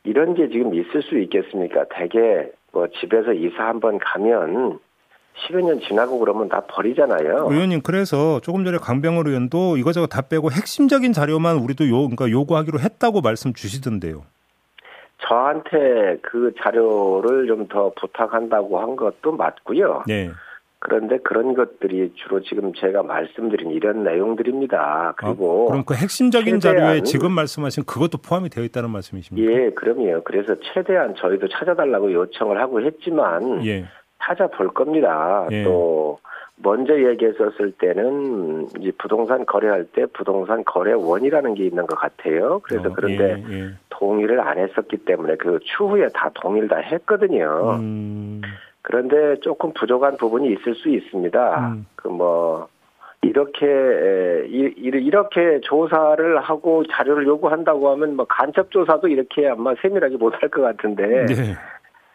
이런 0.05 0.35
게 0.35 0.49
지금 0.49 0.75
있을 0.75 1.03
수 1.03 1.19
있겠습니까? 1.19 1.85
대개 1.91 2.51
뭐 2.73 2.89
집에서 2.89 3.33
이사 3.33 3.67
한번 3.67 3.99
가면 3.99 4.79
10여 5.37 5.63
년 5.65 5.81
지나고 5.81 6.19
그러면 6.19 6.49
다 6.49 6.63
버리잖아요. 6.69 7.49
의원님 7.51 7.83
그래서 7.83 8.41
조금 8.41 8.65
전에 8.65 8.79
강병원 8.79 9.27
의원도 9.27 9.77
이거저거 9.77 10.07
다 10.07 10.23
빼고 10.23 10.51
핵심적인 10.51 11.13
자료만 11.13 11.57
우리도 11.57 11.89
요 11.89 12.09
그러니까 12.09 12.31
요구하기로 12.31 12.81
했다고 12.81 13.21
말씀 13.23 13.53
주시던데요. 13.53 14.25
저한테 15.27 16.19
그 16.23 16.53
자료를 16.63 17.47
좀 17.47 17.69
더 17.69 17.93
부탁한다고 17.99 18.81
한 18.81 18.97
것도 18.97 19.33
맞고요. 19.33 20.03
네. 20.07 20.31
그런데 20.81 21.19
그런 21.19 21.55
것들이 21.55 22.13
주로 22.17 22.43
지금 22.43 22.73
제가 22.75 23.05
말씀드린 23.05 23.71
이런 23.71 24.03
내용들입니다. 24.03 25.15
그리고 25.17 25.69
아, 25.69 25.71
그럼 25.71 25.85
그 25.85 25.95
핵심적인 25.95 26.59
자료에 26.59 27.03
지금 27.03 27.31
말씀하신 27.31 27.85
그것도 27.85 28.19
포함이 28.19 28.49
되어 28.49 28.65
있다는 28.65 28.91
말씀이십니까? 28.91 29.53
예, 29.53 29.71
그럼요. 29.71 30.23
그래서 30.25 30.57
최대한 30.75 31.15
저희도 31.15 31.49
찾아달라고 31.49 32.13
요청을 32.13 32.61
하고 32.61 32.83
했지만 32.83 33.65
예. 33.65 33.85
찾아볼 34.23 34.69
겁니다. 34.69 35.47
예. 35.51 35.65
또 35.65 36.19
먼저 36.57 36.97
얘기했었을 36.97 37.73
때는 37.73 38.69
이제 38.79 38.93
부동산 38.99 39.45
거래할 39.47 39.85
때 39.85 40.07
부동산 40.13 40.63
거래원이라는 40.65 41.55
게 41.55 41.65
있는 41.65 41.87
것 41.87 41.99
같아요. 41.99 42.61
그래서 42.63 42.89
어, 42.89 42.93
그런데 42.95 43.43
예, 43.49 43.55
예. 43.55 43.71
동의를 43.91 44.41
안 44.41 44.59
했었기 44.59 44.99
때문에 44.99 45.37
그 45.37 45.59
추후에 45.63 46.09
다 46.15 46.31
동의를 46.35 46.69
다 46.69 46.77
했거든요. 46.77 47.77
음, 47.81 48.43
그런데 48.83 49.37
조금 49.41 49.73
부족한 49.73 50.17
부분이 50.19 50.53
있을 50.53 50.75
수 50.77 50.89
있습니다. 50.89 51.69
음. 51.71 51.87
그뭐 51.97 52.69
이렇게 53.23 53.67
이렇게 54.49 55.61
조사를 55.63 56.41
하고 56.41 56.85
자료를 56.91 57.27
요구한다고 57.27 57.91
하면 57.93 58.17
뭐 58.17 58.25
간첩 58.29 58.71
조사도 58.71 59.09
이렇게 59.09 59.49
아마 59.49 59.75
세밀하게 59.81 60.17
못 60.17 60.35
할 60.35 60.49
것 60.51 60.63
같은데 60.63 61.27
네. 61.27 61.35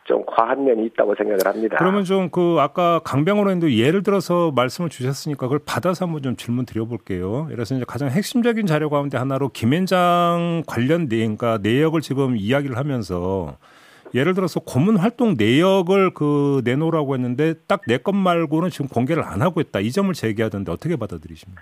좀 0.08 0.24
과한 0.26 0.64
면이 0.64 0.86
있다고 0.88 1.16
생각을 1.16 1.40
합니다. 1.46 1.76
그러면 1.78 2.04
좀 2.06 2.30
그 2.32 2.58
아까 2.60 3.00
강병원 3.04 3.48
의원도 3.48 3.74
예를 3.74 4.04
들어서 4.04 4.52
말씀을 4.56 4.90
주셨으니까 4.90 5.48
그걸 5.48 5.60
받아서 5.66 6.06
한번 6.06 6.22
좀 6.22 6.36
질문 6.36 6.66
드려볼게요. 6.66 7.48
그래서 7.50 7.76
이제 7.76 7.84
가장 7.88 8.10
핵심적인 8.10 8.66
자료 8.66 8.90
가운데 8.90 9.18
하나로 9.18 9.50
김앤장 9.50 10.64
관련 10.66 11.08
내, 11.10 11.18
그러니까 11.18 11.60
내역을 11.62 12.02
지금 12.02 12.36
이야기를 12.38 12.78
하면서 12.78 13.58
예를 14.14 14.34
들어서 14.34 14.62
고문 14.62 14.96
활동 14.98 15.36
내역을 15.38 16.14
그 16.14 16.62
내놓으라고 16.64 17.14
했는데 17.16 17.56
딱 17.68 17.82
내 17.88 17.98
것 17.98 18.14
말고는 18.16 18.70
지금 18.70 18.88
공개를 18.88 19.24
안 19.24 19.42
하고 19.42 19.60
있다. 19.62 19.80
이 19.82 19.92
점을 19.92 20.14
제기하던데 20.14 20.72
어떻게 20.72 20.96
받아들이십니까? 20.96 21.62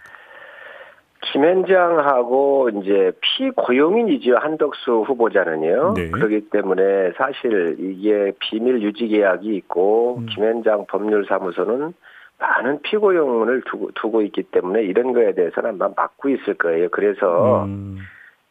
김현장하고 1.22 2.69
이제 2.69 3.12
피고용인이죠 3.22 4.36
한덕수 4.38 5.03
후보자는요. 5.07 5.93
네. 5.95 6.10
그렇기 6.12 6.50
때문에 6.50 7.12
사실 7.17 7.77
이게 7.79 8.31
비밀 8.39 8.81
유지 8.81 9.07
계약이 9.07 9.55
있고 9.55 10.17
음. 10.19 10.25
김현장 10.27 10.86
법률사무소는 10.88 11.93
많은 12.38 12.81
피고용을 12.81 13.63
두고, 13.65 13.91
두고 13.95 14.22
있기 14.24 14.43
때문에 14.43 14.84
이런 14.84 15.13
거에 15.13 15.34
대해서는 15.34 15.72
아마 15.72 15.89
막고 15.95 16.29
있을 16.29 16.55
거예요. 16.55 16.89
그래서 16.91 17.63
음, 17.63 18.00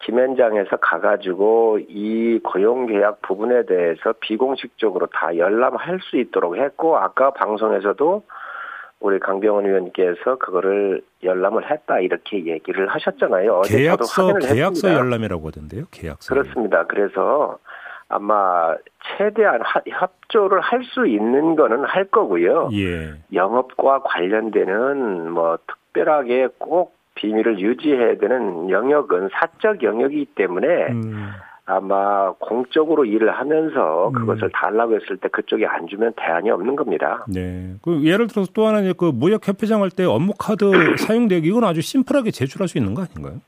김현장에서 0.01 0.77
가가지고 0.77 1.81
이 1.89 2.41
고용 2.43 2.87
계약 2.87 3.23
부분에 3.23 3.67
대해서 3.67 4.15
비공식적으로 4.21 5.07
다 5.07 5.37
열람할 5.37 6.01
수 6.03 6.17
있도록 6.17 6.57
했고 6.57 6.97
아까 6.97 7.31
방송에서도 7.33 8.23
우리 9.01 9.19
강병원 9.19 9.67
의원께서 9.67 10.37
그거를 10.39 11.03
열람을 11.23 11.71
했다 11.71 12.01
이렇게 12.01 12.47
얘기를 12.47 12.89
하셨잖아요. 12.89 13.55
어제 13.59 13.69
저도 13.71 13.83
계약서 13.83 14.23
확인을 14.27 14.41
계약서 14.41 14.71
했습니다. 14.89 14.99
열람이라고 15.01 15.47
하던데요. 15.49 15.85
계약서. 15.91 16.35
그렇습니다. 16.35 16.85
그래서 16.87 17.59
아마 18.09 18.75
최대한 19.19 19.61
하- 19.63 19.83
협조를 19.87 20.61
할 20.61 20.83
수 20.85 21.07
있는 21.07 21.57
거는 21.57 21.85
할 21.85 22.05
거고요. 22.07 22.71
예. 22.73 23.15
영업과 23.33 24.01
관련되는 24.03 25.31
뭐 25.31 25.59
특별하게 25.67 26.49
꼭 26.59 26.95
비밀을 27.17 27.59
유지해야 27.59 28.17
되는 28.19 28.71
영역은 28.71 29.31
사적 29.33 29.83
영역이기 29.83 30.27
때문에 30.35 30.67
음, 30.93 31.31
아마 31.67 32.33
공적으로 32.39 33.05
일을 33.07 33.31
하면서 33.33 34.09
음. 34.09 34.13
그것을 34.13 34.51
달라고 34.53 34.95
했을 34.97 35.17
때 35.17 35.29
그쪽이 35.29 35.65
안 35.67 35.87
주면 35.87 36.13
대안이 36.17 36.51
없는 36.51 36.77
겁니다. 36.77 37.25
네. 37.29 37.75
그 37.83 38.05
예를 38.05 38.27
들어서 38.27 38.51
또 38.53 38.67
하나 38.67 38.81
이제 38.81 38.93
그 38.97 39.07
무역 39.07 39.47
협회장 39.49 39.81
할 39.83 39.91
때 39.91 40.05
업무 40.05 40.33
카드 40.39 40.65
사용 40.99 41.27
내역 41.29 41.47
이건 41.47 41.65
아주 41.65 41.81
심플하게 41.81 42.31
제출할 42.33 42.69
수 42.69 42.77
있는 42.79 42.95
거 42.95 43.03
아닌가요? 43.03 43.41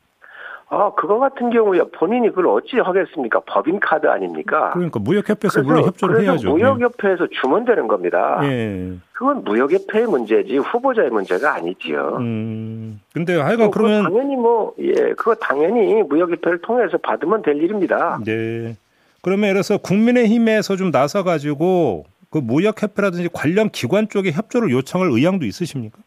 아, 0.69 0.91
그거 0.97 1.21
같은 1.21 1.51
경우에 1.51 1.81
본인이 1.97 2.29
그걸 2.29 2.49
어찌 2.49 2.79
하겠습니까? 2.79 3.41
법인 3.47 3.79
카드 3.79 4.09
아닙니까? 4.09 4.71
그러니까 4.73 4.99
무역협회에서 4.99 5.63
물론 5.63 5.85
협조를 5.85 6.17
그래서 6.17 6.33
해야죠. 6.33 6.51
무역협회에서 6.51 7.29
주면 7.41 7.65
되는 7.65 7.87
겁니다. 7.87 8.41
예. 8.43 8.95
그건 9.13 9.45
무역협회의 9.45 10.07
문제지 10.07 10.57
후보자의 10.59 11.11
문제가 11.11 11.55
아니지요. 11.55 12.17
음. 12.19 13.01
근데 13.15 13.37
하여간 13.37 13.67
뭐 13.67 13.71
그러면 13.71 14.03
당연히 14.05 14.35
뭐, 14.35 14.75
예, 14.81 14.93
그거 15.17 15.37
당연히 15.37 16.03
무역협회를 16.03 16.61
통해서 16.63 16.99
받으면 16.99 17.43
될 17.43 17.57
일입니다. 17.57 18.19
네. 18.25 18.77
그러면 19.23 19.51
들어서 19.53 19.79
국민의힘에서 19.79 20.75
좀 20.77 20.91
나서 20.91 21.23
가지고 21.23 22.07
그 22.31 22.39
무역협회라든지 22.39 23.29
관련 23.33 23.71
기관 23.71 24.09
쪽에 24.09 24.33
협조를 24.33 24.71
요청할 24.73 25.11
의향도 25.13 25.47
있으십니까? 25.47 25.99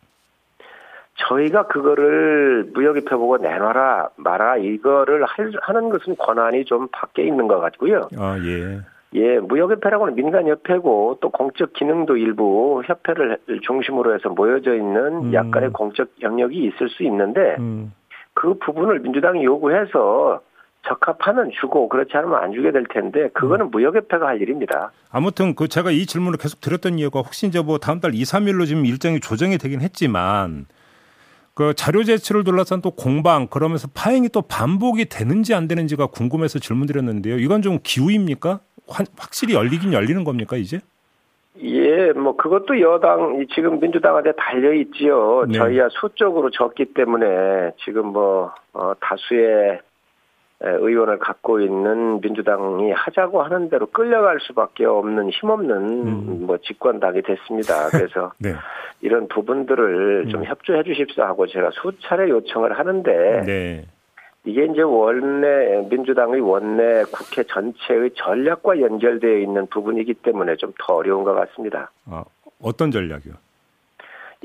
저희가 1.27 1.67
그거를 1.67 2.69
무역협회 2.73 3.15
보고 3.15 3.38
내놔라, 3.38 4.09
마라, 4.17 4.57
이거를 4.57 5.25
할- 5.25 5.51
하는 5.61 5.89
것은 5.89 6.15
권한이 6.17 6.65
좀 6.65 6.88
밖에 6.91 7.23
있는 7.23 7.47
것 7.47 7.59
같고요. 7.59 8.07
아, 8.17 8.38
예. 8.39 8.79
예, 9.15 9.39
무역협회라고는 9.39 10.15
민간협회고 10.15 11.17
또 11.19 11.29
공적 11.31 11.73
기능도 11.73 12.17
일부 12.17 12.83
협회를 12.85 13.39
중심으로 13.63 14.13
해서 14.13 14.29
모여져 14.29 14.75
있는 14.75 15.25
음. 15.25 15.33
약간의 15.33 15.71
공적 15.71 16.09
영역이 16.21 16.55
있을 16.65 16.89
수 16.89 17.03
있는데 17.03 17.55
음. 17.59 17.91
그 18.35 18.53
부분을 18.59 18.99
민주당이 18.99 19.43
요구해서 19.43 20.41
적합하면 20.88 21.49
주고 21.59 21.89
그렇지 21.89 22.15
않으면 22.15 22.41
안 22.41 22.53
주게 22.53 22.71
될 22.71 22.85
텐데 22.85 23.29
그거는 23.33 23.65
음. 23.65 23.71
무역협회가 23.71 24.27
할 24.27 24.41
일입니다. 24.41 24.91
아무튼 25.11 25.55
그 25.55 25.67
제가 25.67 25.89
이 25.91 26.05
질문을 26.05 26.38
계속 26.38 26.61
드렸던 26.61 26.99
이유가 26.99 27.19
혹시 27.21 27.47
이제 27.47 27.61
뭐 27.61 27.79
다음 27.79 28.00
달 28.00 28.13
2, 28.13 28.22
3일로 28.22 28.65
지금 28.67 28.85
일정이 28.85 29.20
조정이 29.20 29.57
되긴 29.57 29.81
했지만 29.81 30.67
그 31.59 31.74
자료 31.74 32.03
제출을 32.05 32.45
둘러싼 32.45 32.81
또 32.81 32.89
공방 32.91 33.48
그러면서 33.48 33.89
파행이 33.93 34.29
또 34.29 34.41
반복이 34.41 35.09
되는지 35.09 35.53
안 35.53 35.67
되는지가 35.67 36.05
궁금해서 36.07 36.57
질문드렸는데요. 36.57 37.37
이건 37.37 37.61
좀 37.61 37.79
기우입니까? 37.83 38.61
확- 38.87 39.07
확실히 39.17 39.55
열리긴 39.55 39.91
열리는 39.91 40.24
겁니까 40.24 40.55
이제? 40.55 40.79
예, 41.61 42.13
뭐 42.13 42.37
그것도 42.37 42.79
여당 42.79 43.41
이 43.41 43.48
지금 43.53 43.77
민주당한테 43.81 44.31
달려 44.37 44.72
있지요. 44.72 45.43
네. 45.50 45.57
저희야 45.57 45.89
수적으로 46.00 46.50
졌기 46.50 46.93
때문에 46.93 47.72
지금 47.83 48.05
뭐 48.05 48.53
어, 48.72 48.93
다수의 49.01 49.43
에, 49.74 49.79
의원을 50.61 51.19
갖고 51.19 51.59
있는 51.61 52.19
민주당이 52.22 52.91
하자고 52.91 53.41
하는 53.43 53.69
대로 53.69 53.85
끌려갈 53.87 54.39
수밖에 54.41 54.85
없는 54.85 55.29
힘없는 55.29 55.75
음. 55.77 56.45
뭐 56.45 56.57
집권당이 56.57 57.22
됐습니다. 57.22 57.89
그래서 57.91 58.33
네. 58.39 58.53
이런 59.01 59.27
부분들을 59.27 60.27
좀 60.29 60.41
음. 60.41 60.45
협조해 60.45 60.83
주십시오 60.83 61.24
하고 61.24 61.48
제가 61.48 61.69
수차례 61.72 62.29
요청을 62.29 62.77
하는데 62.77 63.43
네. 63.45 63.85
이게 64.45 64.65
이제 64.65 64.81
원내 64.81 65.87
민주당의 65.89 66.41
원내 66.41 67.03
국회 67.11 67.43
전체의 67.43 68.11
전략과 68.15 68.79
연결되어 68.81 69.37
있는 69.37 69.67
부분이기 69.67 70.15
때문에 70.15 70.55
좀 70.55 70.74
더 70.79 70.95
어려운 70.95 71.24
것 71.24 71.33
같습니다. 71.33 71.91
아, 72.05 72.24
어떤 72.61 72.89
전략이요? 72.91 73.33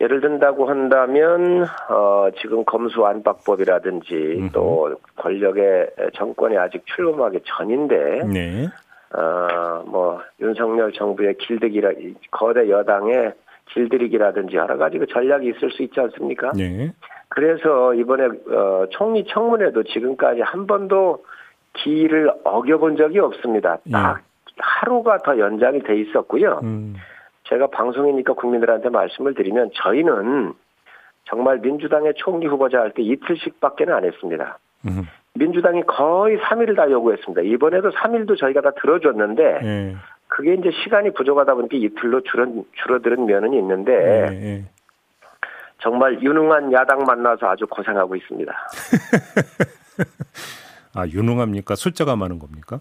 예를 0.00 0.20
든다고 0.20 0.68
한다면 0.68 1.66
어 1.88 2.28
지금 2.40 2.64
검수 2.64 3.04
안박법이라든지 3.04 4.14
음흠. 4.14 4.52
또 4.52 4.94
권력의 5.16 5.90
정권이 6.14 6.56
아직 6.58 6.84
출범하기 6.86 7.40
전인데 7.44 8.24
네. 8.32 8.68
어뭐 9.14 10.20
윤석열 10.40 10.92
정부의 10.92 11.36
길들이라 11.38 11.92
거대 12.32 12.68
여당의 12.68 13.34
길들이기라든지 13.66 14.56
여러 14.56 14.76
가지 14.76 14.98
그 14.98 15.06
전략이 15.06 15.48
있을 15.48 15.70
수 15.70 15.82
있지 15.82 15.98
않습니까? 16.00 16.52
네. 16.52 16.92
그래서 17.28 17.94
이번에 17.94 18.24
어, 18.24 18.86
총리 18.90 19.24
청문회도 19.26 19.84
지금까지 19.84 20.40
한 20.40 20.66
번도 20.66 21.24
기일을 21.74 22.30
어겨본 22.44 22.96
적이 22.96 23.20
없습니다. 23.20 23.78
딱 23.90 24.22
하루가 24.58 25.18
더 25.18 25.38
연장이 25.38 25.80
돼 25.82 25.98
있었고요. 26.00 26.60
음. 26.62 26.94
제가 27.44 27.68
방송이니까 27.68 28.34
국민들한테 28.34 28.88
말씀을 28.88 29.34
드리면 29.34 29.70
저희는 29.74 30.54
정말 31.26 31.58
민주당의 31.58 32.14
총리 32.16 32.46
후보자 32.46 32.80
할 32.80 32.90
때 32.92 33.02
이틀씩밖에는 33.02 33.94
안 33.94 34.04
했습니다. 34.04 34.58
음. 34.86 35.02
민주당이 35.34 35.82
거의 35.86 36.38
3일을 36.38 36.76
다 36.76 36.90
요구했습니다. 36.90 37.42
이번에도 37.42 37.90
3일도 37.90 38.38
저희가 38.38 38.60
다 38.60 38.70
들어줬는데 38.80 39.60
네. 39.62 39.96
그게 40.28 40.54
이제 40.54 40.70
시간이 40.82 41.12
부족하다 41.12 41.54
보니까 41.54 41.76
이틀로 41.76 42.20
줄어, 42.22 42.46
줄어드는 42.82 43.26
면은 43.26 43.52
있는데 43.54 43.96
네. 43.96 44.30
네. 44.30 44.64
정말 45.80 46.22
유능한 46.22 46.72
야당 46.72 47.04
만나서 47.04 47.48
아주 47.48 47.66
고생하고 47.66 48.16
있습니다. 48.16 48.52
아, 50.96 51.06
유능합니까? 51.08 51.74
숫자가 51.74 52.16
많은 52.16 52.38
겁니까? 52.38 52.80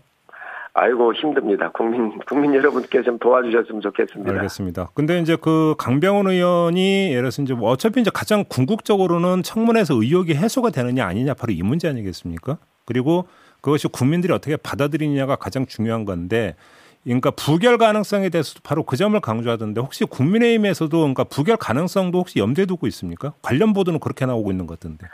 아이고 0.76 1.14
힘듭니다. 1.14 1.72
국민 1.72 2.18
국민 2.28 2.54
여러분께 2.56 3.04
좀 3.04 3.20
도와주셨으면 3.20 3.82
좋겠습니다. 3.82 4.32
알겠습니다. 4.34 4.90
근데 4.96 5.20
이제 5.20 5.36
그 5.40 5.76
강병원 5.78 6.28
의원이 6.28 7.10
예를 7.12 7.24
들어서 7.24 7.44
이제 7.44 7.54
뭐 7.54 7.70
어차피 7.70 8.02
이제 8.02 8.10
가장 8.12 8.44
궁극적으로는 8.48 9.44
청문회에서 9.44 9.94
의혹이 9.94 10.34
해소가 10.34 10.72
되느냐 10.72 11.06
아니냐 11.06 11.36
바로 11.36 11.54
이 11.54 11.62
문제 11.62 11.88
아니겠습니까? 11.88 12.58
그리고 12.86 13.28
그것이 13.62 13.88
국민들이 13.88 14.34
어떻게 14.34 14.58
받아들이느냐가 14.58 15.36
가장 15.36 15.68
중요한 15.68 16.06
건데 16.06 16.56
그러니까 17.04 17.32
부결 17.32 17.78
가능성에 17.78 18.30
대해서도 18.30 18.62
바로 18.64 18.84
그 18.84 18.98
점을 18.98 19.20
강조하던데 19.20 19.80
혹시 19.80 20.06
국민의힘에서도 20.06 20.98
그러니까 20.98 21.24
부결 21.26 21.58
가능성도 21.58 22.18
혹시 22.18 22.40
염두에 22.40 22.66
두고 22.66 22.88
있습니까? 22.88 23.34
관련 23.44 23.74
보도는 23.74 24.00
그렇게 24.00 24.26
나오고 24.26 24.52
있는 24.52 24.66
것 24.66 24.80
같은데. 24.80 25.06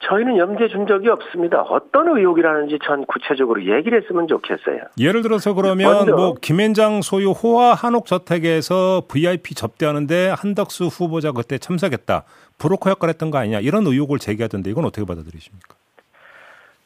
저희는 0.00 0.38
염두에 0.38 0.68
준 0.68 0.86
적이 0.86 1.08
없습니다. 1.08 1.62
어떤 1.62 2.16
의혹이라는지 2.16 2.78
전 2.84 3.04
구체적으로 3.06 3.60
얘기를 3.62 4.00
했으면 4.00 4.28
좋겠어요. 4.28 4.82
예를 4.98 5.22
들어서 5.22 5.54
그러면 5.54 5.92
먼저. 5.92 6.14
뭐 6.14 6.34
김앤장 6.40 7.02
소유 7.02 7.30
호화 7.30 7.74
한옥 7.74 8.06
저택에서 8.06 9.02
VIP 9.08 9.54
접대하는데 9.54 10.34
한덕수 10.36 10.86
후보자 10.86 11.32
그때 11.32 11.58
참석했다. 11.58 12.22
브로커 12.58 12.90
역할 12.90 13.10
했던 13.10 13.30
거 13.30 13.38
아니냐. 13.38 13.58
이런 13.60 13.86
의혹을 13.86 14.18
제기하던데 14.18 14.70
이건 14.70 14.84
어떻게 14.84 15.04
받아들이십니까? 15.04 15.74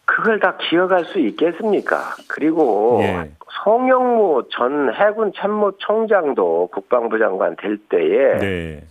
그걸 0.05 0.40
다 0.40 0.57
기억할 0.59 1.05
수 1.05 1.18
있겠습니까? 1.18 2.14
그리고 2.29 3.01
예. 3.03 3.31
송영무 3.64 4.48
전 4.51 4.92
해군 4.94 5.33
참모총장도 5.37 6.70
국방부 6.72 7.18
장관 7.18 7.57
될 7.57 7.79
때에 7.79 8.38
네. 8.38 8.85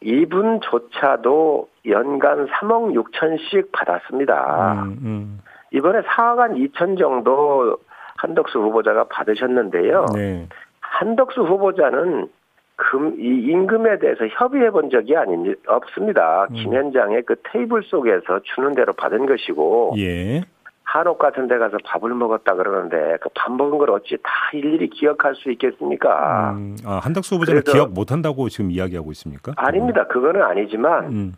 이분조차도 0.00 1.68
연간 1.86 2.46
3억 2.46 2.94
6천씩 2.94 3.72
받았습니다. 3.72 4.84
음, 4.84 4.98
음. 5.02 5.40
이번에 5.72 6.00
4억 6.02 6.36
한 6.36 6.54
2천 6.54 6.98
정도 6.98 7.76
한덕수 8.16 8.58
후보자가 8.58 9.04
받으셨는데요. 9.04 10.06
네. 10.14 10.48
한덕수 10.80 11.42
후보자는 11.42 12.28
금, 12.76 13.16
이 13.18 13.50
임금에 13.50 13.98
대해서 13.98 14.26
협의해 14.28 14.70
본 14.70 14.88
적이 14.88 15.16
아닌, 15.16 15.56
없습니다. 15.66 16.46
음. 16.50 16.54
김현장의 16.54 17.24
그 17.26 17.34
테이블 17.42 17.82
속에서 17.82 18.40
주는 18.54 18.74
대로 18.74 18.92
받은 18.92 19.26
것이고, 19.26 19.94
예. 19.98 20.42
한옥 20.90 21.18
같은 21.18 21.48
데 21.48 21.58
가서 21.58 21.76
밥을 21.84 22.14
먹었다 22.14 22.54
그러는데, 22.54 23.18
그 23.20 23.28
밥 23.34 23.52
먹은 23.52 23.76
걸 23.76 23.90
어찌 23.90 24.16
다 24.22 24.30
일일이 24.54 24.88
기억할 24.88 25.34
수 25.34 25.50
있겠습니까? 25.52 26.52
음, 26.52 26.76
아, 26.86 26.98
한덕수 27.02 27.34
후보자는 27.34 27.62
기억 27.62 27.92
못 27.92 28.10
한다고 28.10 28.48
지금 28.48 28.70
이야기하고 28.70 29.10
있습니까? 29.12 29.52
아닙니다. 29.56 30.06
그거는 30.06 30.42
아니지만, 30.42 31.04
음. 31.12 31.32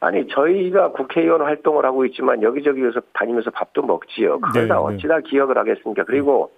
아니, 0.00 0.28
저희가 0.28 0.92
국회의원 0.92 1.40
활동을 1.40 1.86
하고 1.86 2.04
있지만, 2.04 2.42
여기저기에서 2.42 3.00
다니면서 3.14 3.50
밥도 3.52 3.80
먹지요. 3.82 4.38
그걸 4.40 4.62
네, 4.62 4.68
다 4.68 4.74
네. 4.74 4.80
어찌 4.80 5.08
다 5.08 5.18
기억을 5.20 5.56
하겠습니까? 5.56 6.04
그리고, 6.04 6.52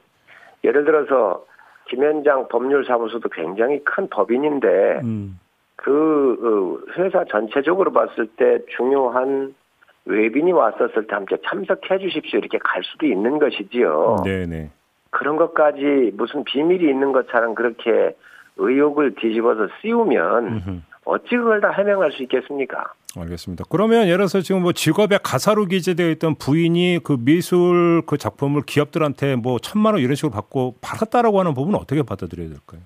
예를 0.64 0.84
들어서, 0.84 1.44
김현장 1.90 2.48
법률사무소도 2.48 3.28
굉장히 3.28 3.84
큰 3.84 4.08
법인인데, 4.08 5.00
음. 5.04 5.38
그 5.76 6.80
어, 6.88 6.92
회사 7.00 7.24
전체적으로 7.24 7.92
봤을 7.92 8.26
때 8.36 8.58
중요한 8.76 9.54
외빈이 10.04 10.52
왔었을 10.52 11.06
때 11.06 11.14
함께 11.14 11.36
참석해 11.48 11.98
주십시오 11.98 12.38
이렇게 12.38 12.58
갈 12.58 12.82
수도 12.84 13.06
있는 13.06 13.38
것이지요. 13.38 14.22
네, 14.24 14.46
네. 14.46 14.70
그런 15.10 15.36
것까지 15.36 16.12
무슨 16.14 16.44
비밀이 16.44 16.88
있는 16.88 17.12
것처럼 17.12 17.54
그렇게 17.54 18.16
의혹을 18.56 19.14
뒤집어서 19.14 19.68
씌우면 19.80 20.46
음흠. 20.46 20.80
어찌 21.04 21.36
그걸 21.36 21.60
다 21.60 21.70
해명할 21.70 22.12
수 22.12 22.22
있겠습니까? 22.22 22.92
알겠습니다. 23.16 23.64
그러면 23.68 24.04
예를 24.04 24.18
들어서 24.18 24.40
지금 24.40 24.62
뭐 24.62 24.72
직업에 24.72 25.18
가사로 25.22 25.66
기재되어 25.66 26.10
있던 26.10 26.36
부인이 26.36 27.00
그 27.04 27.16
미술 27.18 28.02
그 28.06 28.16
작품을 28.16 28.62
기업들한테 28.62 29.36
뭐 29.36 29.58
천만 29.58 29.94
원 29.94 30.02
이런 30.02 30.14
식으로 30.14 30.32
받고 30.32 30.76
팔았다라고 30.80 31.38
하는 31.40 31.54
부분은 31.54 31.78
어떻게 31.78 32.02
받아들여야 32.02 32.48
될까요? 32.48 32.80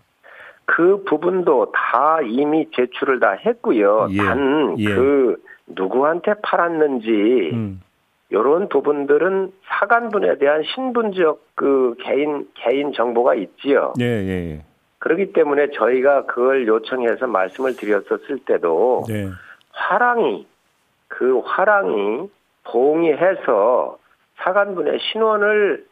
그 0.65 1.05
부분도 1.05 1.73
다 1.73 2.19
이미 2.23 2.67
제출을 2.75 3.21
다 3.21 3.33
했고요. 3.33 4.09
예, 4.11 4.17
단 4.17 4.75
예. 4.79 4.87
그 4.87 5.37
누구한테 5.67 6.35
팔았는지 6.43 7.51
음. 7.53 7.83
이런 8.31 8.69
부분들은 8.69 9.53
사간분에 9.67 10.39
대한 10.39 10.63
신분적 10.63 11.45
그 11.55 11.95
개인 12.01 12.49
개인 12.55 12.93
정보가 12.93 13.35
있지요. 13.35 13.93
예, 14.01 14.05
예, 14.05 14.51
예. 14.53 14.65
그렇기 14.99 15.33
때문에 15.33 15.71
저희가 15.71 16.27
그걸 16.27 16.67
요청해서 16.67 17.27
말씀을 17.29 17.77
드렸었을 17.77 18.41
때도 18.45 19.05
네. 19.09 19.29
화랑이 19.71 20.47
그 21.09 21.41
화랑이 21.41 22.29
봉의해서 22.65 23.99
사간분의 24.39 24.99
신원을 25.13 25.87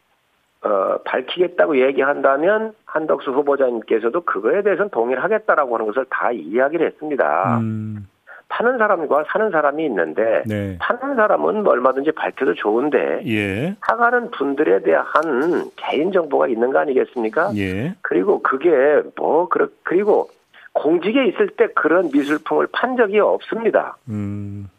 어, 0.63 0.97
밝히겠다고 1.05 1.79
얘기한다면 1.79 2.73
한덕수 2.85 3.31
후보자님께서도 3.31 4.21
그거에 4.21 4.63
대해서는 4.63 4.89
동의를 4.89 5.23
하겠다라고 5.23 5.75
하는 5.75 5.85
것을 5.85 6.05
다 6.09 6.31
이야기를 6.31 6.87
했습니다. 6.87 7.59
음. 7.59 8.07
파는 8.47 8.77
사람과 8.77 9.25
사는 9.31 9.49
사람이 9.49 9.85
있는데 9.85 10.43
네. 10.45 10.77
파는 10.79 11.15
사람은 11.15 11.63
뭐 11.63 11.73
얼마든지 11.73 12.11
밝혀도 12.11 12.53
좋은데 12.55 13.23
예. 13.27 13.75
사가는 13.85 14.31
분들에 14.31 14.81
대한 14.83 15.71
개인 15.75 16.11
정보가 16.11 16.47
있는 16.47 16.71
거 16.71 16.79
아니겠습니까? 16.79 17.51
예. 17.57 17.95
그리고 18.01 18.41
그게 18.41 18.69
뭐 19.17 19.49
그렇 19.49 19.69
그리고 19.83 20.29
공직에 20.73 21.25
있을 21.27 21.49
때 21.57 21.67
그런 21.75 22.09
미술품을 22.13 22.67
판 22.71 22.97
적이 22.97 23.19
없습니다. 23.19 23.97
음. 24.09 24.69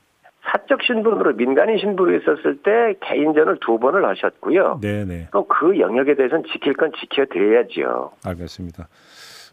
사적 0.42 0.82
신분으로 0.82 1.34
민간인 1.34 1.78
신분으로 1.78 2.18
있었을 2.18 2.58
때 2.62 2.94
개인전을 3.00 3.58
두 3.60 3.78
번을 3.78 4.04
하셨고요. 4.06 4.78
네, 4.80 5.04
네. 5.04 5.28
또 5.32 5.44
그 5.48 5.78
영역에 5.80 6.14
대해서는 6.14 6.44
지킬 6.52 6.74
건 6.74 6.92
지켜드려야지요. 7.00 8.12
알겠습니다. 8.24 8.88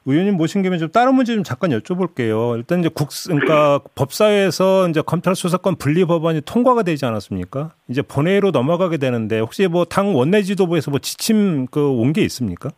의원님 0.06 0.36
모신 0.36 0.62
김에 0.63 0.78
좀 0.78 0.89
다른 0.89 1.16
문제 1.16 1.34
좀 1.34 1.44
잠깐 1.44 1.70
여쭤볼게요. 1.72 2.58
일단 2.58 2.80
이제 2.82 2.89
국, 2.94 3.08
그러니까 3.28 3.80
법사위에서 3.96 4.89
이제 4.89 5.02
검찰 5.06 5.34
수사권 5.36 5.76
분리 5.78 6.04
법안이 6.06 6.42
통과가 6.42 6.84
되지 6.84 7.06
않았습니까? 7.06 7.72
이제 7.88 8.02
본회의로 8.02 8.52
넘어가게 8.52 8.98
되는데 8.98 9.39
혹시 9.39 9.68
뭐 9.68 9.86
당 9.86 10.13
원내 10.16 10.42
지도부에서 10.42 10.92
뭐 10.92 11.00
지침 11.00 11.68
그 11.68 11.80
온 11.89 12.12
게 12.13 12.22
있습니까? 12.24 12.70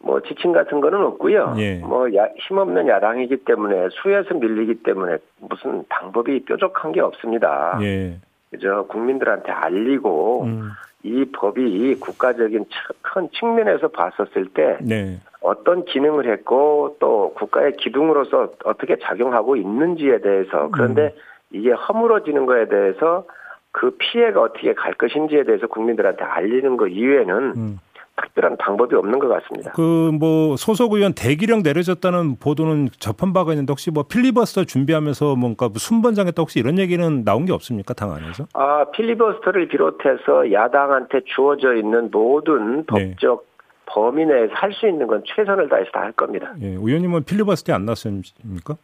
뭐 0.00 0.20
지침 0.22 0.52
같은 0.52 0.80
거는 0.80 1.00
없고요. 1.00 1.54
예. 1.58 1.76
뭐 1.78 2.14
야- 2.14 2.28
힘없는 2.46 2.86
야당이기 2.88 3.38
때문에 3.44 3.88
수에서 4.00 4.34
밀리기 4.34 4.82
때문에 4.84 5.16
무슨 5.40 5.82
방법이 5.88 6.44
뾰족한 6.44 6.92
게 6.92 7.00
없습니다. 7.00 7.78
예. 7.82 8.18
그저 8.50 8.84
국민들한테 8.88 9.50
알리고 9.50 10.44
음, 10.44 10.70
이 11.02 11.24
법이 11.32 11.96
국가적인 12.00 12.64
차- 12.70 12.94
큰 13.02 13.28
측면에서 13.32 13.88
봤었을 13.88 14.46
때 14.54 14.78
네. 14.82 15.18
어떤 15.40 15.84
기능을 15.84 16.30
했고 16.30 16.96
또 16.98 17.32
국가의 17.34 17.76
기둥으로서 17.76 18.52
어떻게 18.64 18.96
작용하고 18.98 19.56
있는지에 19.56 20.20
대해서 20.20 20.68
그런데 20.72 21.14
이게 21.50 21.70
허물어지는 21.70 22.46
거에 22.46 22.68
대해서 22.68 23.24
그 23.70 23.96
피해가 23.98 24.40
어떻게 24.40 24.74
갈 24.74 24.94
것인지에 24.94 25.44
대해서 25.44 25.66
국민들한테 25.66 26.24
알리는 26.24 26.76
것 26.76 26.88
이외에는 26.88 27.52
음. 27.56 27.78
특별한 28.20 28.56
방법이 28.56 28.96
없는 28.96 29.20
것 29.20 29.28
같습니다. 29.28 29.70
그 29.72 30.08
뭐 30.18 30.56
소속 30.56 30.94
의원 30.94 31.12
대기령 31.14 31.62
내려졌다는 31.62 32.36
보도는 32.40 32.88
접한 32.98 33.32
바가 33.32 33.52
있는데 33.52 33.70
혹시 33.70 33.90
뭐 33.90 34.04
필리버스터 34.04 34.64
준비하면서 34.64 35.36
뭔가 35.36 35.66
뭐 35.66 35.74
순번장했다 35.76 36.40
혹시 36.40 36.58
이런 36.58 36.78
얘기는 36.78 37.24
나온 37.24 37.44
게 37.44 37.52
없습니까 37.52 37.94
당 37.94 38.12
안에서? 38.12 38.46
아 38.54 38.86
필리버스터를 38.92 39.68
비롯해서 39.68 40.52
야당한테 40.52 41.20
주어져 41.24 41.74
있는 41.74 42.10
모든 42.10 42.84
네. 42.92 43.10
법적 43.10 43.47
범위 43.90 44.24
내에서 44.26 44.52
할 44.54 44.72
수 44.72 44.86
있는 44.86 45.06
건 45.06 45.22
최선을 45.26 45.68
다해서 45.68 45.90
다 45.92 46.00
할 46.00 46.12
겁니다. 46.12 46.54
예, 46.62 46.68
의원님은 46.68 47.24
필리버스터에 47.24 47.74
안 47.74 47.84
나섰습니까? 47.86 48.76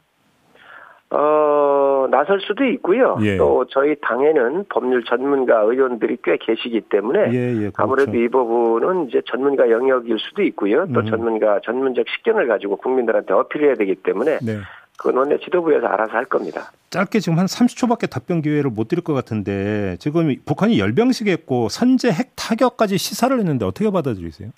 어, 1.10 2.08
나설 2.10 2.40
수도 2.40 2.64
있고요. 2.64 3.16
예. 3.22 3.36
또 3.36 3.64
저희 3.70 3.94
당에는 4.00 4.64
법률 4.68 5.04
전문가 5.04 5.60
의원들이 5.60 6.18
꽤 6.24 6.36
계시기 6.38 6.80
때문에 6.82 7.30
예, 7.32 7.50
예. 7.52 7.58
그렇죠. 7.70 7.74
아무래도 7.76 8.16
이 8.16 8.28
부분은 8.28 9.08
이제 9.08 9.22
전문가 9.30 9.70
영역일 9.70 10.18
수도 10.18 10.42
있고요. 10.42 10.86
또 10.92 11.00
음. 11.00 11.06
전문가 11.06 11.60
전문적 11.64 12.06
식견을 12.08 12.48
가지고 12.48 12.76
국민들한테 12.76 13.32
어필해야 13.32 13.74
되기 13.74 13.94
때문에 13.94 14.38
네. 14.42 14.58
그건 14.98 15.16
원내 15.18 15.38
지도부에서 15.38 15.86
알아서 15.86 16.12
할 16.12 16.24
겁니다. 16.24 16.72
짧게 16.90 17.20
지금 17.20 17.38
한 17.38 17.46
30초밖에 17.46 18.10
답변 18.10 18.42
기회를 18.42 18.70
못 18.70 18.88
드릴 18.88 19.02
것 19.04 19.12
같은데 19.12 19.96
지금 20.00 20.34
북한이 20.44 20.80
열병식했고 20.80 21.68
선제 21.68 22.10
핵 22.10 22.32
타격까지 22.36 22.98
시사를 22.98 23.36
했는데 23.38 23.64
어떻게 23.66 23.90
받아들이세요? 23.90 24.50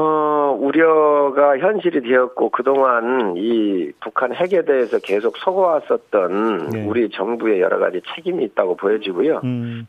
어, 0.00 0.56
우려가 0.58 1.58
현실이 1.58 2.00
되었고 2.02 2.48
그동안 2.50 3.34
이 3.36 3.92
북한 4.00 4.34
핵에 4.34 4.62
대해서 4.62 4.98
계속 4.98 5.36
속아왔었던 5.36 6.70
네. 6.70 6.86
우리 6.86 7.10
정부의 7.10 7.60
여러 7.60 7.78
가지 7.78 8.00
책임이 8.14 8.44
있다고 8.44 8.76
보여지고요. 8.76 9.42
음, 9.44 9.86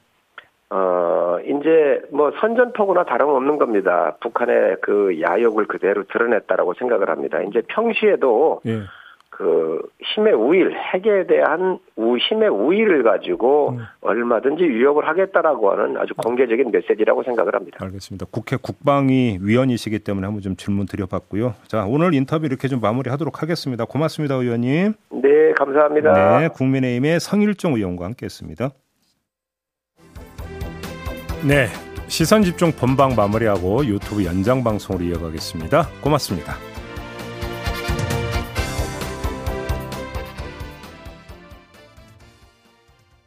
어, 0.70 1.38
이제 1.46 2.02
뭐 2.12 2.32
선전포고나 2.42 3.06
다름없는 3.06 3.58
겁니다. 3.58 4.18
북한의 4.20 4.78
그 4.82 5.22
야욕을 5.22 5.68
그대로 5.68 6.04
드러냈다라고 6.04 6.74
생각을 6.74 7.10
합니다. 7.10 7.42
이제 7.42 7.62
평시에도 7.68 8.62
예. 8.66 8.82
그 9.42 9.82
힘의 10.04 10.34
우일, 10.34 10.72
핵에 10.72 11.26
대한 11.26 11.80
우, 11.96 12.16
힘의 12.18 12.50
우위를 12.50 13.02
가지고 13.02 13.72
음. 13.72 13.80
얼마든지 14.02 14.64
위협을 14.64 15.08
하겠다라고 15.08 15.72
하는 15.72 15.98
아주 15.98 16.14
공개적인 16.14 16.70
메시지라고 16.72 17.24
생각을 17.24 17.56
합니다. 17.56 17.80
알겠습니다. 17.82 18.28
국회 18.30 18.56
국방위 18.62 19.40
위원이시기 19.42 20.00
때문에 20.00 20.28
한번 20.28 20.42
좀 20.42 20.56
질문 20.56 20.86
드려봤고요. 20.86 21.56
자, 21.68 21.86
오늘 21.88 22.14
인터뷰 22.14 22.46
이렇게 22.46 22.68
좀 22.68 22.82
마무리하도록 22.82 23.42
하겠습니다. 23.42 23.86
고맙습니다, 23.86 24.36
의원님. 24.36 24.94
네, 25.10 25.54
감사합니다. 25.58 26.40
네, 26.40 26.48
국민의힘의 26.50 27.20
성일종 27.20 27.74
의원과 27.74 28.06
함께했습니다. 28.06 28.70
네, 31.48 31.66
시선 32.08 32.44
집중 32.44 32.72
본방 32.72 33.16
마무리하고 33.16 33.84
유튜브 33.86 34.24
연장 34.24 34.64
방송으로 34.64 35.04
이어가겠습니다. 35.06 35.88
고맙습니다. 36.04 36.71